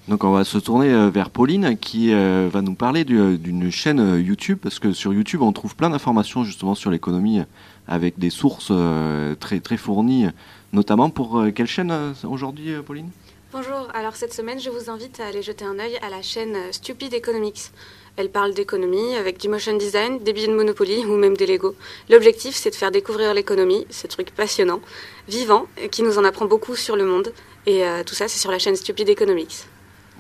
Donc 0.10 0.26
on 0.26 0.32
va 0.32 0.44
se 0.44 0.58
tourner 0.58 0.92
euh, 0.94 1.10
vers 1.10 1.30
Pauline 1.30 1.78
qui 1.78 2.14
euh, 2.14 2.50
va 2.52 2.62
nous 2.62 2.76
parler 2.76 3.06
du- 3.06 3.38
d'une 3.38 3.72
chaîne 3.72 4.02
euh, 4.02 4.20
YouTube 4.20 4.60
parce 4.62 4.78
que 4.78 4.92
sur 4.92 5.14
YouTube 5.14 5.42
on 5.42 5.54
trouve 5.54 5.78
plein 5.78 5.90
d'informations 5.90 6.44
justement 6.44 6.76
sur 6.76 6.92
l'économie 6.92 7.40
euh, 7.40 7.44
avec 7.88 8.20
des 8.20 8.30
sources 8.30 8.68
euh, 8.72 9.34
très 9.36 9.62
très 9.62 9.78
fournies, 9.78 10.28
notamment 10.74 11.10
pour 11.10 11.40
euh, 11.40 11.52
quelle 11.52 11.68
chaîne 11.68 11.90
euh, 11.92 12.12
aujourd'hui 12.30 12.74
euh, 12.74 12.82
Pauline? 12.82 13.10
Bonjour, 13.54 13.88
alors 13.94 14.18
cette 14.18 14.34
semaine 14.34 14.60
je 14.60 14.70
vous 14.70 14.90
invite 14.90 15.22
à 15.22 15.28
aller 15.28 15.42
jeter 15.42 15.64
un 15.64 15.80
œil 15.80 15.98
à 16.02 16.10
la 16.10 16.22
chaîne 16.22 16.56
euh, 16.56 16.72
Stupid 16.74 17.14
Economics. 17.14 17.72
Elle 18.18 18.30
parle 18.30 18.54
d'économie 18.54 19.16
avec 19.16 19.40
du 19.40 19.48
motion 19.48 19.78
design, 19.78 20.20
des 20.20 20.34
billets 20.34 20.48
de 20.50 20.54
Monopoly 20.54 21.06
ou 21.06 21.16
même 21.16 21.38
des 21.38 21.48
Lego. 21.48 21.76
L'objectif 22.10 22.56
c'est 22.56 22.72
de 22.72 22.76
faire 22.76 22.92
découvrir 22.92 23.34
l'économie, 23.34 23.88
ce 23.90 24.08
truc 24.08 24.32
passionnant, 24.32 24.82
vivant, 25.30 25.66
qui 25.92 26.04
nous 26.04 26.18
en 26.18 26.26
apprend 26.26 26.46
beaucoup 26.46 26.76
sur 26.76 26.98
le 26.98 27.06
monde. 27.06 27.32
Et 27.66 27.86
euh, 27.86 28.04
tout 28.04 28.16
ça 28.16 28.28
c'est 28.28 28.40
sur 28.40 28.52
la 28.52 28.60
chaîne 28.60 28.76
Stupid 28.76 29.08
Economics. 29.08 29.64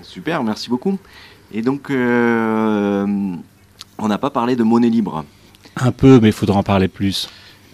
Super, 0.01 0.43
merci 0.43 0.69
beaucoup. 0.69 0.97
Et 1.53 1.61
donc 1.61 1.89
euh, 1.89 3.05
on 3.97 4.07
n'a 4.07 4.17
pas 4.17 4.29
parlé 4.29 4.55
de 4.55 4.63
monnaie 4.63 4.89
libre. 4.89 5.23
Un 5.77 5.91
peu, 5.91 6.19
mais 6.19 6.29
il 6.29 6.33
faudra 6.33 6.59
en 6.59 6.63
parler 6.63 6.87
plus. 6.87 7.29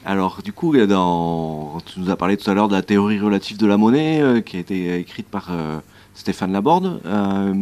Alors 0.05 0.41
du 0.43 0.53
coup, 0.53 0.75
dans... 0.85 1.77
tu 1.85 1.99
nous 1.99 2.09
as 2.09 2.15
parlé 2.15 2.37
tout 2.37 2.49
à 2.49 2.53
l'heure 2.53 2.67
de 2.67 2.75
la 2.75 2.81
théorie 2.81 3.19
relative 3.19 3.57
de 3.57 3.65
la 3.65 3.77
monnaie 3.77 4.21
euh, 4.21 4.41
qui 4.41 4.57
a 4.57 4.59
été 4.59 4.97
écrite 4.99 5.27
par 5.27 5.47
euh, 5.51 5.79
Stéphane 6.13 6.51
Laborde. 6.51 7.01
Euh, 7.05 7.53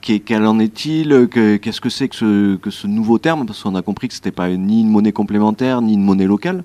quel 0.00 0.46
en 0.46 0.58
est-il 0.60 1.28
Que- 1.28 1.56
Qu'est-ce 1.56 1.80
que 1.80 1.88
c'est 1.88 2.08
que 2.08 2.14
ce, 2.16 2.56
que 2.56 2.70
ce 2.70 2.86
nouveau 2.86 3.18
terme? 3.18 3.44
Parce 3.44 3.62
qu'on 3.62 3.74
a 3.74 3.82
compris 3.82 4.06
que 4.08 4.14
c'était 4.14 4.30
pas 4.30 4.48
ni 4.50 4.82
une 4.82 4.88
monnaie 4.88 5.12
complémentaire 5.12 5.82
ni 5.82 5.94
une 5.94 6.04
monnaie 6.04 6.26
locale, 6.26 6.62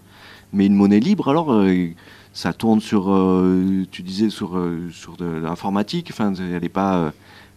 mais 0.53 0.67
une 0.67 0.75
monnaie 0.75 0.99
libre. 0.99 1.27
Alors 1.29 1.51
euh, 1.51 1.87
ça 2.33 2.53
tourne 2.53 2.79
sur, 2.79 3.11
euh, 3.11 3.85
tu 3.91 4.03
disais 4.03 4.29
sur 4.29 4.57
euh, 4.57 4.89
sur 4.91 5.17
de 5.17 5.25
l'informatique. 5.25 6.07
Enfin, 6.11 6.33
elle 6.35 6.63
est 6.63 6.69
pas, 6.69 6.95
euh, 6.97 7.09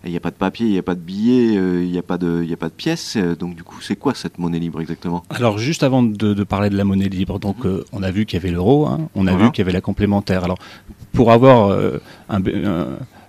il 0.05 0.11
n'y 0.11 0.17
a 0.17 0.21
pas 0.21 0.31
de 0.31 0.37
papier, 0.37 0.67
il 0.67 0.73
n'y 0.73 0.79
a 0.79 0.83
pas 0.83 0.95
de 0.95 1.01
billets, 1.01 1.55
il 1.55 1.91
n'y 1.91 1.99
a 1.99 2.03
pas 2.03 2.19
de, 2.19 2.43
il 2.45 2.53
a 2.53 2.57
pas 2.57 2.69
de 2.69 2.75
pièces. 2.75 3.17
Donc 3.17 3.55
du 3.55 3.63
coup, 3.63 3.81
c'est 3.81 3.97
quoi 3.97 4.15
cette 4.15 4.39
monnaie 4.39 4.59
libre 4.59 4.81
exactement? 4.81 5.23
Alors 5.31 5.59
juste 5.59 5.83
avant 5.83 6.03
de, 6.03 6.35
de 6.35 6.45
parler 6.45 6.71
de 6.71 6.77
la 6.77 6.85
monnaie 6.85 7.09
libre, 7.09 7.39
donc 7.39 7.65
euh, 7.65 7.85
on 7.93 8.03
a 8.03 8.11
vu 8.11 8.27
qu'il 8.27 8.39
y 8.39 8.43
avait 8.43 8.53
l'euro, 8.53 8.87
hein, 8.87 9.09
on 9.15 9.27
a 9.27 9.31
Voilà. 9.33 9.47
vu 9.47 9.53
qu'il 9.53 9.61
y 9.61 9.65
avait 9.65 9.73
la 9.73 9.81
complémentaire. 9.81 10.45
Alors 10.45 10.59
pour 11.13 11.31
avoir 11.33 11.69
euh, 11.71 11.99
un- 12.29 12.39
un- 12.45 12.87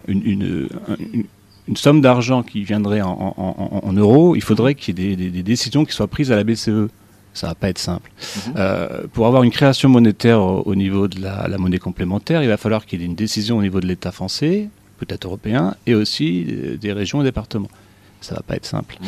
une, 0.07 0.21
une- 0.23 0.69
une- 0.99 1.25
une 1.67 1.75
somme 1.77 2.01
d'argent 2.01 2.43
qui 2.43 2.63
viendrait 2.63 3.01
en, 3.01 3.09
en- 3.37 3.55
en- 3.83 3.87
en 3.87 3.93
euros, 3.93 4.35
il 4.35 4.41
faudrait 4.43 4.75
qu'il 4.75 4.99
y 4.99 5.03
ait 5.03 5.15
des, 5.15 5.23
des- 5.25 5.29
des 5.31 5.43
décisions 5.43 5.83
qui 5.85 5.93
soient 5.93 6.07
prises 6.07 6.31
à 6.31 6.35
la 6.35 6.43
BCE. 6.43 6.89
Ça 7.35 7.47
va 7.47 7.53
pas 7.55 7.69
être 7.69 7.77
simple. 7.77 8.09
Mhm. 8.47 8.53
Euh, 8.57 9.03
pour 9.13 9.27
avoir 9.27 9.43
une 9.43 9.51
création 9.51 9.87
monétaire 9.89 10.41
au, 10.41 10.63
au 10.65 10.73
niveau 10.75 11.07
de 11.07 11.21
la, 11.21 11.47
la 11.47 11.57
monnaie 11.59 11.77
complémentaire, 11.79 12.41
il 12.41 12.47
va 12.49 12.57
falloir 12.57 12.85
qu'il 12.87 13.01
y 13.01 13.03
ait 13.03 13.05
une 13.05 13.13
décision 13.15 13.57
au 13.57 13.61
niveau 13.61 13.79
de 13.81 13.85
l'État 13.85 14.11
français, 14.11 14.69
peut-être 14.99 15.25
européen, 15.25 15.75
et 15.85 15.93
aussi 15.93 16.47
euh, 16.49 16.77
des 16.77 16.91
régions 16.93 17.21
et 17.21 17.23
départements. 17.25 17.69
Ça 18.21 18.33
va 18.35 18.41
pas 18.41 18.55
être 18.55 18.65
simple. 18.65 18.95
Mhm. 19.01 19.07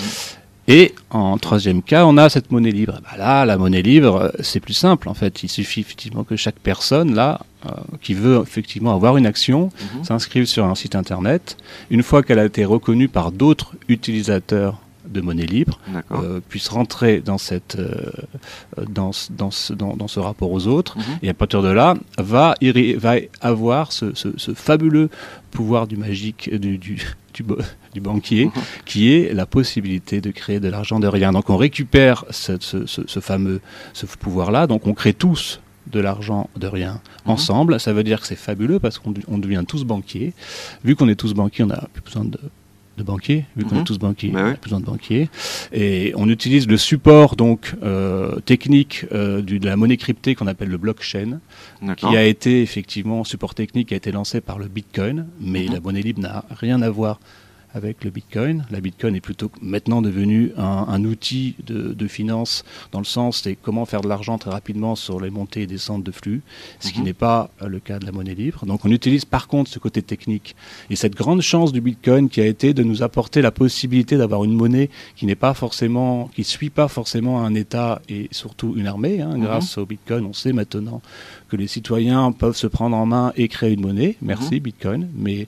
Et 0.69 0.93
en 1.11 1.37
troisième 1.37 1.81
cas, 1.81 2.05
on 2.05 2.17
a 2.17 2.27
cette 2.27 2.51
monnaie 2.51 2.71
libre. 2.71 2.99
Bah 3.01 3.17
là, 3.17 3.45
la 3.45 3.57
monnaie 3.57 3.81
libre, 3.81 4.15
euh, 4.17 4.29
c'est 4.41 4.59
plus 4.59 4.73
simple 4.73 5.07
en 5.07 5.13
fait. 5.13 5.41
Il 5.43 5.47
suffit 5.47 5.79
effectivement 5.79 6.25
que 6.25 6.35
chaque 6.35 6.59
personne 6.59 7.15
là, 7.15 7.39
euh, 7.65 7.69
qui 8.01 8.13
veut 8.13 8.41
effectivement 8.43 8.93
avoir 8.93 9.15
une 9.15 9.25
action, 9.25 9.71
Mhm. 9.95 10.03
s'inscrive 10.03 10.45
sur 10.45 10.65
un 10.65 10.75
site 10.75 10.95
internet. 10.95 11.55
Une 11.89 12.03
fois 12.03 12.21
qu'elle 12.21 12.39
a 12.39 12.43
été 12.45 12.65
reconnue 12.65 13.07
par 13.07 13.31
d'autres 13.31 13.71
utilisateurs 13.87 14.81
de 15.17 15.21
monnaie 15.21 15.45
libre, 15.45 15.79
euh, 16.11 16.39
puisse 16.47 16.67
rentrer 16.69 17.19
dans 17.21 17.37
cette 17.37 17.75
euh, 17.77 18.11
dans, 18.89 19.11
ce- 19.11 19.31
dans, 19.31 19.51
ce, 19.51 19.73
dans, 19.73 19.95
dans 19.95 20.07
ce 20.07 20.19
rapport 20.19 20.51
aux 20.51 20.67
autres 20.67 20.97
Mhm. 20.97 21.03
et 21.23 21.29
à 21.29 21.33
partir 21.33 21.61
de 21.61 21.69
là 21.69 21.95
va 22.17 22.55
va 22.97 23.13
avoir 23.41 23.91
ce, 23.91 24.13
ce, 24.15 24.29
ce 24.37 24.53
fabuleux 24.53 25.09
pouvoir 25.51 25.87
du 25.87 25.97
magique 25.97 26.53
du, 26.53 26.77
du, 26.77 26.95
du, 27.33 27.43
bo- 27.43 27.57
du 27.93 28.01
banquier 28.01 28.45
Mhm. 28.45 28.51
qui 28.85 29.11
est 29.13 29.33
la 29.33 29.45
possibilité 29.45 30.21
de 30.21 30.31
créer 30.31 30.59
de 30.59 30.69
l'argent 30.69 30.99
de 30.99 31.07
rien 31.07 31.31
donc 31.31 31.49
on 31.49 31.57
récupère 31.57 32.25
ce, 32.29 32.53
ce, 32.59 32.85
ce, 32.85 33.01
ce 33.07 33.19
fameux 33.19 33.59
ce 33.93 34.05
pouvoir 34.05 34.51
là 34.51 34.67
donc 34.67 34.87
on 34.87 34.93
crée 34.93 35.13
tous 35.13 35.59
de 35.95 35.99
l'argent 36.07 36.49
de 36.63 36.67
rien 36.67 36.93
Mhm. 37.25 37.31
ensemble 37.33 37.79
ça 37.79 37.91
veut 37.93 38.03
dire 38.03 38.19
que 38.21 38.27
c'est 38.27 38.35
fabuleux 38.49 38.79
parce 38.79 38.99
qu'on 38.99 39.13
on 39.27 39.37
devient 39.37 39.63
tous 39.67 39.83
banquiers 39.83 40.33
vu 40.83 40.95
qu'on 40.95 41.07
est 41.09 41.15
tous 41.23 41.33
banquiers 41.33 41.63
on 41.63 41.67
n'a 41.75 41.83
plus 41.93 42.03
besoin 42.03 42.25
de 42.25 42.39
de 42.97 43.03
banquiers, 43.03 43.45
vu 43.55 43.63
qu'on 43.63 43.75
Mhm. 43.75 43.81
est 43.81 43.83
tous 43.85 43.99
banquiers, 43.99 44.29
Bah 44.31 44.41
on 44.43 44.51
a 44.51 44.53
besoin 44.55 44.79
de 44.79 44.85
banquiers. 44.85 45.29
Et 45.71 46.13
on 46.15 46.27
utilise 46.29 46.67
le 46.67 46.77
support 46.77 47.35
donc 47.35 47.73
euh, 47.83 48.39
technique 48.41 49.05
euh, 49.11 49.41
du- 49.41 49.59
de 49.59 49.65
la 49.67 49.75
monnaie 49.77 49.97
cryptée 49.97 50.35
qu'on 50.35 50.47
appelle 50.47 50.69
le 50.69 50.77
blockchain, 50.77 51.39
qui 51.95 52.05
a 52.07 52.23
été 52.25 52.61
effectivement 52.61 53.23
support 53.23 53.53
technique 53.53 53.89
qui 53.89 53.93
a 53.93 53.97
été 53.97 54.11
lancé 54.11 54.41
par 54.41 54.57
le 54.59 54.67
Bitcoin, 54.67 55.27
mais 55.39 55.65
Mhm. 55.67 55.73
la 55.73 55.79
monnaie 55.79 56.01
libre 56.01 56.21
n'a 56.21 56.43
rien 56.59 56.81
à 56.81 56.89
voir 56.89 57.19
avec 57.73 58.03
le 58.03 58.09
Bitcoin. 58.09 58.65
La 58.71 58.81
Bitcoin 58.81 59.15
est 59.15 59.21
plutôt 59.21 59.51
maintenant 59.61 60.01
devenue 60.01 60.51
un, 60.57 60.85
un 60.87 61.03
outil 61.03 61.55
de, 61.65 61.93
de 61.93 62.07
finance 62.07 62.63
dans 62.91 62.99
le 62.99 63.05
sens 63.05 63.41
c'est 63.43 63.55
comment 63.55 63.85
faire 63.85 64.01
de 64.01 64.07
l'argent 64.09 64.37
très 64.37 64.51
rapidement 64.51 64.95
sur 64.95 65.19
les 65.19 65.29
montées 65.29 65.61
et 65.63 65.67
descentes 65.67 66.03
de 66.03 66.11
flux, 66.11 66.41
ce 66.79 66.91
qui 66.91 66.99
Mhm. 66.99 67.05
n'est 67.05 67.13
pas 67.13 67.49
le 67.65 67.79
cas 67.79 67.99
de 67.99 68.05
la 68.05 68.11
monnaie 68.11 68.33
libre. 68.35 68.65
Donc 68.65 68.85
on 68.85 68.91
utilise 68.91 69.25
par 69.25 69.47
contre 69.47 69.69
ce 69.69 69.79
côté 69.79 70.01
technique 70.01 70.55
et 70.89 70.95
cette 70.95 71.15
grande 71.15 71.41
chance 71.41 71.71
du 71.71 71.81
Bitcoin 71.81 72.29
qui 72.29 72.41
a 72.41 72.45
été 72.45 72.73
de 72.73 72.83
nous 72.83 73.03
apporter 73.03 73.41
la 73.41 73.51
possibilité 73.51 74.17
d'avoir 74.17 74.43
une 74.43 74.53
monnaie 74.53 74.89
qui 75.15 75.25
n'est 75.25 75.35
pas 75.35 75.53
forcément, 75.53 76.29
qui 76.35 76.43
suit 76.43 76.69
pas 76.69 76.87
forcément 76.87 77.43
un 77.43 77.53
État 77.53 78.01
et 78.09 78.27
surtout 78.31 78.73
une 78.77 78.87
armée. 78.87 79.21
hein. 79.21 79.35
Mhm. 79.37 79.43
Grâce 79.43 79.77
au 79.77 79.85
Bitcoin, 79.85 80.25
on 80.25 80.33
sait 80.33 80.53
maintenant 80.53 81.01
que 81.49 81.55
les 81.55 81.67
citoyens 81.67 82.31
peuvent 82.31 82.55
se 82.55 82.67
prendre 82.67 82.95
en 82.97 83.05
main 83.05 83.33
et 83.35 83.47
créer 83.47 83.73
une 83.73 83.81
monnaie. 83.81 84.17
Merci 84.21 84.59
Bitcoin, 84.59 85.09
mais 85.15 85.47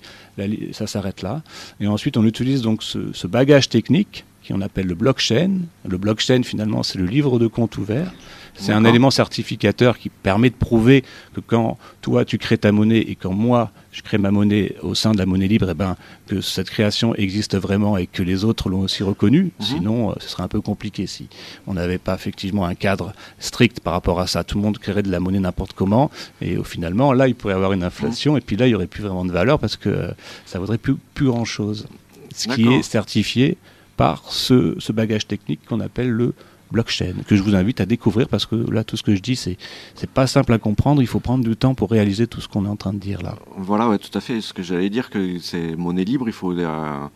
ça 0.72 0.88
s'arrête 0.88 1.22
là. 1.22 1.42
Et 1.80 1.88
ensuite, 1.88 2.18
on 2.18 2.26
utilise 2.26 2.62
donc 2.62 2.84
ce, 2.84 3.14
ce 3.14 3.28
bagage 3.28 3.70
technique 3.70 4.26
qu'on 4.50 4.62
appelle 4.62 4.88
le 4.88 4.96
blockchain. 4.96 5.60
Le 5.88 5.98
blockchain, 5.98 6.44
finalement, 6.44 6.84
c'est 6.84 6.98
le 6.98 7.06
livre 7.06 7.40
de 7.40 7.48
compte 7.48 7.78
ouvert. 7.78 8.12
C'est 8.56 8.74
un 8.74 8.84
élément 8.84 9.12
certificateur 9.12 9.98
qui 9.98 10.10
permet 10.10 10.50
de 10.50 10.56
prouver 10.56 11.04
que 11.34 11.40
quand 11.40 11.78
toi 12.02 12.26
tu 12.26 12.38
crées 12.38 12.58
ta 12.58 12.72
monnaie 12.72 13.00
et 13.00 13.16
quand 13.16 13.32
moi 13.32 13.72
je 13.92 14.02
crée 14.02 14.18
ma 14.18 14.32
monnaie 14.32 14.76
au 14.82 14.94
sein 14.96 15.12
de 15.12 15.18
la 15.18 15.26
monnaie 15.26 15.48
libre, 15.48 15.68
eh 15.70 15.74
ben, 15.74 15.96
que 16.28 16.42
cette 16.42 16.70
création 16.70 17.16
existe 17.16 17.58
vraiment 17.58 17.98
et 17.98 18.08
que 18.08 18.22
les 18.22 18.44
autres 18.44 18.70
l'ont 18.70 18.82
aussi 18.82 19.04
reconnu. 19.04 19.52
Mhm. 19.60 19.66
Sinon, 19.66 20.12
euh, 20.12 20.14
ce 20.20 20.30
serait 20.30 20.44
un 20.44 20.48
peu 20.48 20.62
compliqué 20.62 21.08
si 21.08 21.28
on 21.68 21.74
n'avait 21.74 21.98
pas 21.98 22.16
effectivement 22.16 22.66
un 22.66 22.76
cadre 22.76 23.14
strict 23.40 23.80
par 23.80 23.94
rapport 23.94 24.20
à 24.20 24.28
ça. 24.28 24.44
Tout 24.44 24.58
le 24.58 24.64
monde 24.64 24.78
créerait 24.78 25.04
de 25.04 25.12
la 25.12 25.20
monnaie 25.20 25.40
n'importe 25.40 25.74
comment 25.74 26.12
et 26.42 26.58
au 26.58 26.64
finalement, 26.64 27.14
là, 27.14 27.28
il 27.28 27.36
pourrait 27.36 27.54
y 27.54 27.56
avoir 27.56 27.74
une 27.74 27.84
inflation 27.84 28.38
et 28.38 28.42
puis 28.42 28.56
là, 28.56 28.68
il 28.68 28.70
n'y 28.70 28.76
aurait 28.76 28.88
plus 28.88 29.04
vraiment 29.04 29.26
de 29.26 29.32
valeur 29.32 29.60
parce 29.60 29.76
que 29.76 29.90
euh, 29.90 30.12
ça 30.46 30.60
vaudrait 30.60 30.78
plus, 30.78 30.96
plus 31.14 31.26
grand 31.26 31.46
chose. 31.46 31.88
Ce 32.36 32.48
qui 32.48 32.68
est 32.68 32.84
certifié 32.84 33.58
par 33.98 34.32
ce, 34.32 34.76
ce 34.80 34.94
bagage 34.94 35.28
technique 35.28 35.60
qu'on 35.66 35.82
appelle 35.82 36.10
le 36.10 36.34
blockchain, 36.72 37.14
que 37.28 37.36
je 37.36 37.44
vous 37.44 37.56
invite 37.56 37.82
à 37.82 37.86
découvrir 37.86 38.28
parce 38.28 38.46
que 38.46 38.56
là, 38.56 38.84
tout 38.84 38.98
ce 38.98 39.04
que 39.04 39.16
je 39.16 39.22
dis, 39.22 39.36
c'est 39.36 39.58
c'est 39.96 40.10
pas 40.10 40.28
simple 40.28 40.54
à 40.54 40.58
comprendre. 40.58 41.02
Il 41.02 41.08
faut 41.08 41.20
prendre 41.20 41.44
du 41.44 41.56
temps 41.56 41.76
pour 41.76 41.90
réaliser 41.90 42.28
tout 42.28 42.42
ce 42.42 42.48
qu'on 42.48 42.66
est 42.66 42.70
en 42.70 42.76
train 42.76 42.94
de 42.94 43.00
dire 43.00 43.22
là. 43.22 43.36
Voilà, 43.58 43.90
ouais, 43.90 43.98
tout 43.98 44.16
à 44.18 44.22
fait. 44.22 44.42
Ce 44.42 44.54
que 44.54 44.64
j'allais 44.64 44.90
dire, 44.90 45.10
que 45.10 45.40
c'est 45.40 45.76
monnaie 45.76 46.04
libre. 46.04 46.28
Il 46.28 46.34
faut 46.34 46.54
euh, 46.54 47.08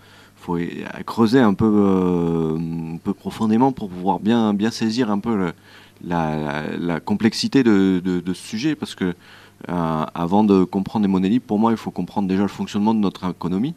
creuser 1.06 1.40
un 1.40 1.54
peu, 1.54 1.66
euh, 1.66 2.58
un 2.96 2.98
peu 2.98 3.14
profondément 3.14 3.72
pour 3.72 3.90
pouvoir 3.90 4.20
bien 4.20 4.54
bien 4.54 4.72
saisir 4.72 5.10
un 5.10 5.20
peu 5.20 5.52
la, 6.04 7.00
complexité 7.00 7.64
de, 7.64 8.22
ce 8.26 8.34
sujet 8.34 8.76
parce 8.76 8.96
que 8.96 9.14
euh, 9.70 10.06
avant 10.14 10.44
de 10.44 10.66
comprendre 10.66 11.06
les 11.06 11.12
monnaies 11.12 11.30
libres, 11.30 11.46
pour 11.46 11.60
moi, 11.60 11.72
il 11.72 11.78
faut 11.78 11.92
comprendre 11.92 12.28
déjà 12.28 12.42
le 12.42 12.50
fonctionnement 12.50 12.94
de 12.94 13.00
notre 13.00 13.30
économie. 13.30 13.74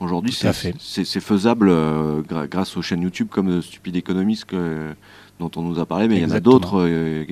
Aujourd'hui, 0.00 0.32
c'est 0.32 1.20
faisable 1.20 1.68
euh, 1.68 2.22
grâce 2.50 2.74
aux 2.78 2.82
chaînes 2.82 3.02
YouTube 3.02 3.28
comme 3.30 3.60
Stupid 3.60 3.94
Economist 3.96 4.46
que, 4.46 4.94
dont 5.38 5.50
on 5.56 5.62
nous 5.62 5.78
a 5.78 5.84
parlé, 5.84 6.08
mais 6.08 6.16
il 6.16 6.22
y 6.22 6.24
en 6.24 6.30
a 6.30 6.40
d'autres. 6.40 6.80
Euh, 6.80 7.26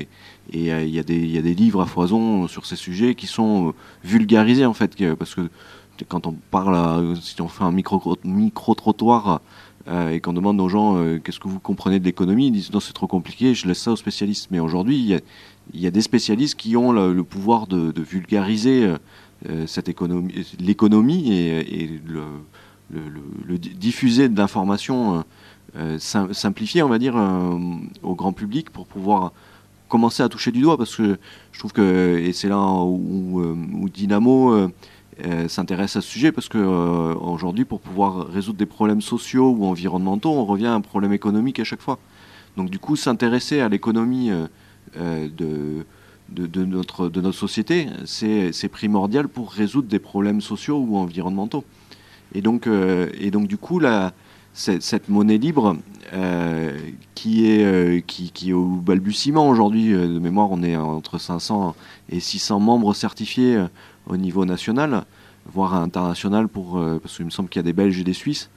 et 0.53 0.71
euh, 0.71 0.83
il 0.83 0.91
y, 0.91 0.99
a 0.99 1.03
des, 1.03 1.27
y 1.27 1.39
a 1.39 1.43
des 1.43 1.55
livres 1.55 1.81
à 1.81 1.87
foison 1.87 2.47
sur 2.47 2.67
ces 2.67 2.77
sujets 2.77 3.15
qui 3.15 3.27
sont 3.27 3.73
vulgarisés 4.05 4.67
en 4.67 4.75
fait. 4.75 5.03
Parce 5.15 5.35
que 5.35 5.49
quand 6.09 6.27
on 6.27 6.33
parle, 6.51 7.17
si 7.17 7.41
on 7.41 7.49
fait 7.49 7.65
un 7.65 7.73
micro-trottoir 7.73 9.41
et 10.13 10.21
qu'on 10.21 10.35
demande 10.35 10.61
aux 10.61 10.69
gens 10.69 11.03
qu'est-ce 11.25 11.41
que 11.41 11.49
vous 11.49 11.61
comprenez 11.61 11.99
de 11.99 12.05
l'économie, 12.05 12.49
ils 12.49 12.53
disent 12.53 12.71
non, 12.71 12.81
c'est 12.81 12.93
trop 12.93 13.07
compliqué, 13.07 13.55
je 13.55 13.67
laisse 13.67 13.81
ça 13.81 13.93
aux 13.93 13.97
spécialistes. 13.97 14.49
Mais 14.51 14.61
aujourd'hui, 14.61 14.99
il 14.99 15.23
y, 15.75 15.81
y 15.81 15.87
a, 15.87 15.91
des 15.91 16.03
spécialistes 16.03 16.57
qui 16.57 16.77
ont 16.77 16.93
le, 16.93 17.25
pouvoir 17.25 17.67
de, 17.67 17.93
de 17.93 18.03
vulgariser 18.03 18.93
cette 19.67 19.89
économie, 19.89 20.47
l'économie 20.61 21.33
et, 21.33 21.83
et 21.85 22.01
le 22.07 22.23
le, 22.91 23.59
diffuser 23.59 24.29
de 24.29 24.37
l'information 24.37 25.25
euh, 25.77 25.99
euh, 26.15 26.33
simplifiée, 26.33 26.83
on 26.83 26.89
va 26.89 26.99
dire, 26.99 27.17
euh, 27.17 27.59
au 28.03 28.15
grand 28.15 28.33
public 28.33 28.71
pour 28.71 28.87
pouvoir 28.87 29.33
commencer 29.89 30.23
à 30.23 30.29
toucher 30.29 30.53
du 30.53 30.61
doigt. 30.61 30.77
Parce 30.77 30.97
que 30.97 31.19
je 31.53 31.59
trouve 31.59 31.73
que 31.73 32.19
et 32.19 32.33
c'est 32.33 32.49
là 32.49 32.59
où, 32.59 33.89
Dynamo 33.93 34.71
s'intéresse 35.49 35.97
à 35.97 36.01
ce 36.01 36.09
sujet 36.09 36.31
parce 36.31 36.49
que 36.49 36.59
aujourd'hui 36.59 37.65
pour 37.65 37.81
pouvoir 37.81 38.29
résoudre 38.29 38.59
des 38.59 38.67
problèmes 38.67 39.01
sociaux 39.01 39.51
ou 39.51 39.67
environnementaux 39.67 40.31
on 40.31 40.45
revient 40.45 40.67
à 40.67 40.75
un 40.75 40.81
problème 40.81 41.13
économique 41.13 41.59
à 41.59 41.65
chaque 41.65 41.81
fois. 41.81 41.99
Donc 42.57 42.71
du 42.71 42.79
coup 42.79 42.95
s'intéresser 42.95 43.61
à 43.61 43.69
l'économie 43.69 44.31
de, 44.97 45.85
de, 46.29 46.65
notre, 46.65 47.09
de 47.09 47.21
notre 47.21 47.37
société 47.37 47.89
c'est 48.05 48.69
primordial 48.69 49.27
pour 49.27 49.51
résoudre 49.51 49.89
des 49.89 49.99
problèmes 49.99 50.41
sociaux 50.41 50.79
ou 50.79 50.97
environnementaux 50.99 51.65
et 52.35 52.43
donc, 52.43 52.67
euh, 52.67 53.09
et 53.19 53.31
donc 53.31 53.49
du 53.49 53.57
coup, 53.57 53.79
la, 53.79 54.13
cette, 54.53 55.09
monnaie 55.09 55.39
libre 55.39 55.77
euh, 56.13 56.77
qui, 57.15 57.51
est, 57.51 57.65
euh, 57.65 58.01
qui, 58.01 58.53
au 58.53 58.65
balbutiement 58.65 59.49
aujourd'hui, 59.49 59.93
de 59.93 60.19
mémoire, 60.19 60.49
on 60.51 60.63
est 60.63 60.77
entre 60.77 61.19
500 61.19 61.75
et 62.11 62.21
600 62.21 62.61
membres 62.61 62.95
certifiés 62.95 63.63
au 64.07 64.17
niveau 64.17 64.45
national, 64.45 65.05
voire 65.53 65.75
international, 65.75 66.49
pour, 66.49 66.83
parce 67.03 67.17
qu'il 67.17 67.25
me 67.25 67.31
semble 67.31 67.49
qu'il 67.49 67.61
y 67.61 67.65
a 67.65 67.67
des 67.67 67.73
Belges 67.73 68.01
et 68.01 68.05
des 68.05 68.13
Suisses. 68.13 68.51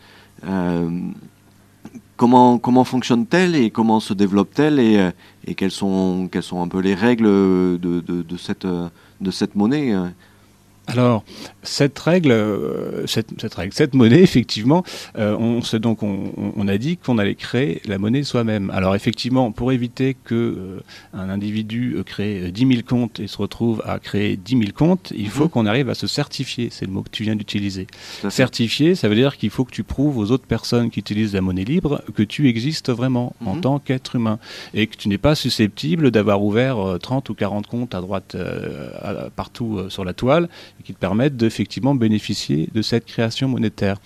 comment, 2.18 2.58
comment 2.58 2.84
fonctionne-t-elle 2.84 3.56
et 3.56 3.70
comment 3.70 4.00
se 4.00 4.14
développe-t-elle 4.14 4.80
et, 4.80 5.12
et 5.46 5.56
quelles, 5.56 5.72
sont, 5.72 6.28
quelles 6.32 6.44
sont 6.44 6.62
un 6.62 6.68
peu 6.68 6.80
les 6.80 6.96
règles 6.96 7.26
de, 7.26 7.78
de 7.78 8.38
cette, 8.38 8.66
de 8.66 9.32
cette 9.32 9.56
monnaie 9.56 9.94
alors, 10.92 11.24
cette 11.64 11.98
règle, 12.00 12.32
euh, 12.32 13.06
cette, 13.08 13.54
règle, 13.54 13.74
cette 13.74 13.94
monnaie, 13.94 14.22
effectivement, 14.22 14.84
euh, 15.18 15.36
on, 15.38 15.62
donc 15.78 16.04
on, 16.04 16.68
a 16.68 16.78
dit 16.78 16.98
qu'on 16.98 17.18
allait 17.18 17.36
créer 17.36 17.82
la 17.86 17.98
monnaie 17.98 18.24
soi-même. 18.24 18.70
Alors, 18.72 18.96
effectivement, 18.96 19.52
pour 19.52 19.72
éviter 19.72 20.16
que 20.24 20.36
euh, 20.36 20.80
un 21.14 21.30
individu 21.30 21.98
crée 22.06 22.52
10 22.52 22.68
000 22.68 22.82
comptes 22.88 23.20
et 23.20 23.28
se 23.28 23.38
retrouve 23.38 23.82
à 23.86 24.00
créer 24.00 24.38
10 24.38 24.52
000 24.58 24.64
comptes, 24.76 25.14
il 25.16 25.30
faut 25.30 25.46
mhm. 25.46 25.50
qu'on 25.50 25.66
arrive 25.66 25.90
à 25.90 25.96
se 25.96 26.08
certifier. 26.08 26.70
C'est 26.72 26.86
le 26.86 26.92
mot 26.92 27.04
que 27.04 27.10
tu 27.10 27.24
viens 27.24 27.36
d'utiliser. 27.36 27.88
Certifier, 28.30 28.96
ça 28.96 29.08
veut 29.08 29.16
dire 29.16 29.38
qu'il 29.38 29.50
faut 29.50 29.66
que 29.66 29.72
tu 29.72 29.84
prouves 29.84 30.18
aux 30.18 30.32
autres 30.32 30.46
personnes 30.46 30.90
qui 30.90 31.00
utilisent 31.00 31.34
la 31.34 31.42
monnaie 31.42 31.64
libre 31.64 32.02
que 32.16 32.24
tu 32.24 32.50
existes 32.50 32.90
vraiment 32.90 33.34
en 33.46 33.56
mhm. 33.56 33.62
tant 33.62 33.80
qu'être 33.80 34.16
humain 34.16 34.40
et 34.74 34.88
que 34.88 34.98
tu 34.98 35.08
n'es 35.10 35.18
pas 35.18 35.36
susceptible 35.36 36.12
d'avoir 36.12 36.44
ouvert 36.44 36.98
30 37.02 37.30
ou 37.30 37.34
40 37.34 37.68
comptes 37.68 37.96
à 37.96 38.02
droite, 38.02 38.36
partout 39.36 39.90
sur 39.90 40.04
la 40.04 40.14
toile 40.14 40.50
qui 40.82 40.94
te 40.94 41.00
permettent 41.00 41.38
d'effectivement 41.38 41.96
bénéficier 41.96 42.70
de 42.74 42.82
cette 42.82 43.06
création 43.06 43.48
monétaire. 43.48 43.98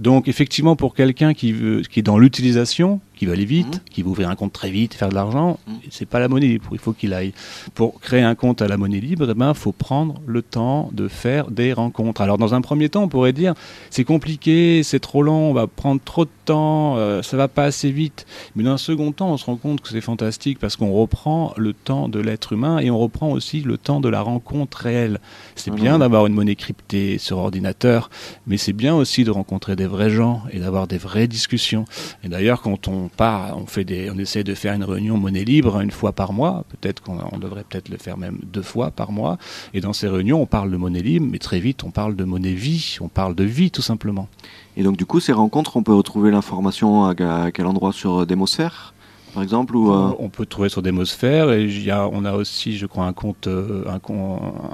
Donc 0.00 0.28
effectivement, 0.28 0.76
pour 0.76 0.94
quelqu'un 0.94 1.34
qui, 1.34 1.54
qui 1.90 2.00
est 2.00 2.02
dans 2.02 2.18
l'utilisation, 2.18 3.00
qui 3.18 3.26
va 3.26 3.32
aller 3.32 3.44
vite, 3.44 3.76
mmh. 3.76 3.90
qui 3.90 4.02
va 4.02 4.10
ouvrir 4.10 4.30
un 4.30 4.36
compte 4.36 4.52
très 4.52 4.70
vite, 4.70 4.94
faire 4.94 5.08
de 5.08 5.14
l'argent, 5.14 5.58
mmh. 5.66 5.72
c'est 5.90 6.06
pas 6.06 6.20
la 6.20 6.28
monnaie 6.28 6.46
libre. 6.46 6.68
Il 6.72 6.78
faut 6.78 6.92
qu'il 6.92 7.12
aille. 7.12 7.32
Pour 7.74 8.00
créer 8.00 8.22
un 8.22 8.34
compte 8.34 8.62
à 8.62 8.68
la 8.68 8.76
monnaie 8.76 9.00
libre, 9.00 9.24
il 9.24 9.30
eh 9.30 9.34
ben, 9.34 9.54
faut 9.54 9.72
prendre 9.72 10.20
le 10.26 10.42
temps 10.42 10.90
de 10.92 11.08
faire 11.08 11.50
des 11.50 11.72
rencontres. 11.72 12.20
Alors 12.20 12.38
dans 12.38 12.54
un 12.54 12.60
premier 12.60 12.88
temps, 12.88 13.02
on 13.02 13.08
pourrait 13.08 13.32
dire 13.32 13.54
c'est 13.90 14.04
compliqué, 14.04 14.82
c'est 14.82 15.00
trop 15.00 15.22
long, 15.22 15.50
on 15.50 15.52
va 15.52 15.66
prendre 15.66 16.00
trop 16.02 16.24
de 16.24 16.30
temps, 16.44 16.96
euh, 16.96 17.22
ça 17.22 17.36
va 17.36 17.48
pas 17.48 17.64
assez 17.64 17.90
vite. 17.90 18.26
Mais 18.54 18.62
dans 18.62 18.72
un 18.72 18.78
second 18.78 19.12
temps, 19.12 19.32
on 19.32 19.36
se 19.36 19.46
rend 19.46 19.56
compte 19.56 19.80
que 19.80 19.88
c'est 19.88 20.00
fantastique 20.00 20.58
parce 20.58 20.76
qu'on 20.76 20.92
reprend 20.92 21.52
le 21.56 21.72
temps 21.72 22.08
de 22.08 22.20
l'être 22.20 22.52
humain 22.52 22.78
et 22.78 22.90
on 22.90 22.98
reprend 22.98 23.30
aussi 23.30 23.60
le 23.60 23.78
temps 23.78 24.00
de 24.00 24.08
la 24.08 24.20
rencontre 24.20 24.78
réelle. 24.78 25.20
C'est 25.56 25.72
bien 25.72 25.98
d'avoir 25.98 26.26
une 26.26 26.34
monnaie 26.34 26.54
cryptée 26.54 27.18
sur 27.18 27.38
ordinateur, 27.38 28.10
mais 28.46 28.56
c'est 28.56 28.72
bien 28.72 28.94
aussi 28.94 29.24
de 29.24 29.30
rencontrer 29.30 29.76
des 29.76 29.86
vrais 29.86 30.10
gens 30.10 30.42
et 30.52 30.60
d'avoir 30.60 30.86
des 30.86 30.98
vraies 30.98 31.26
discussions. 31.26 31.84
Et 32.22 32.28
d'ailleurs, 32.28 32.62
quand 32.62 32.88
on 32.88 33.07
part, 33.08 33.56
on 33.56 33.66
fait 33.66 33.84
des, 33.84 34.10
on 34.10 34.18
essaie 34.18 34.44
de 34.44 34.54
faire 34.54 34.74
une 34.74 34.84
réunion 34.84 35.16
monnaie 35.16 35.44
libre 35.44 35.80
une 35.80 35.90
fois 35.90 36.12
par 36.12 36.32
mois. 36.32 36.64
Peut-être 36.68 37.02
qu'on 37.02 37.38
devrait 37.38 37.64
peut-être 37.68 37.88
le 37.88 37.96
faire 37.96 38.16
même 38.16 38.38
deux 38.44 38.62
fois 38.62 38.90
par 38.90 39.12
mois. 39.12 39.38
Et 39.74 39.80
dans 39.80 39.92
ces 39.92 40.08
réunions, 40.08 40.40
on 40.40 40.46
parle 40.46 40.70
de 40.70 40.76
monnaie 40.76 41.02
libre, 41.02 41.26
mais 41.30 41.38
très 41.38 41.60
vite, 41.60 41.84
on 41.84 41.90
parle 41.90 42.16
de 42.16 42.24
monnaie 42.24 42.54
vie. 42.54 42.96
On 43.00 43.08
parle 43.08 43.34
de 43.34 43.44
vie, 43.44 43.70
tout 43.70 43.82
simplement. 43.82 44.28
Et 44.76 44.82
donc, 44.82 44.96
du 44.96 45.06
coup, 45.06 45.20
ces 45.20 45.32
rencontres, 45.32 45.76
on 45.76 45.82
peut 45.82 45.94
retrouver 45.94 46.30
l'information 46.30 47.06
à, 47.06 47.14
quel 47.52 47.66
endroit 47.66 47.92
sur 47.92 48.26
Démosphère 48.26 48.94
par 49.34 49.42
exemple 49.42 49.76
ou 49.76 49.92
euh, 49.92 50.14
On 50.18 50.30
peut 50.30 50.46
trouver 50.46 50.68
sur 50.68 50.82
Démosphère 50.82 51.52
et 51.52 51.66
y 51.66 51.90
a, 51.90 52.08
on 52.08 52.24
a 52.24 52.32
aussi, 52.32 52.76
je 52.78 52.86
crois, 52.86 53.04
un 53.04 53.12
compte, 53.12 53.46
euh, 53.46 53.84
un, 53.86 54.00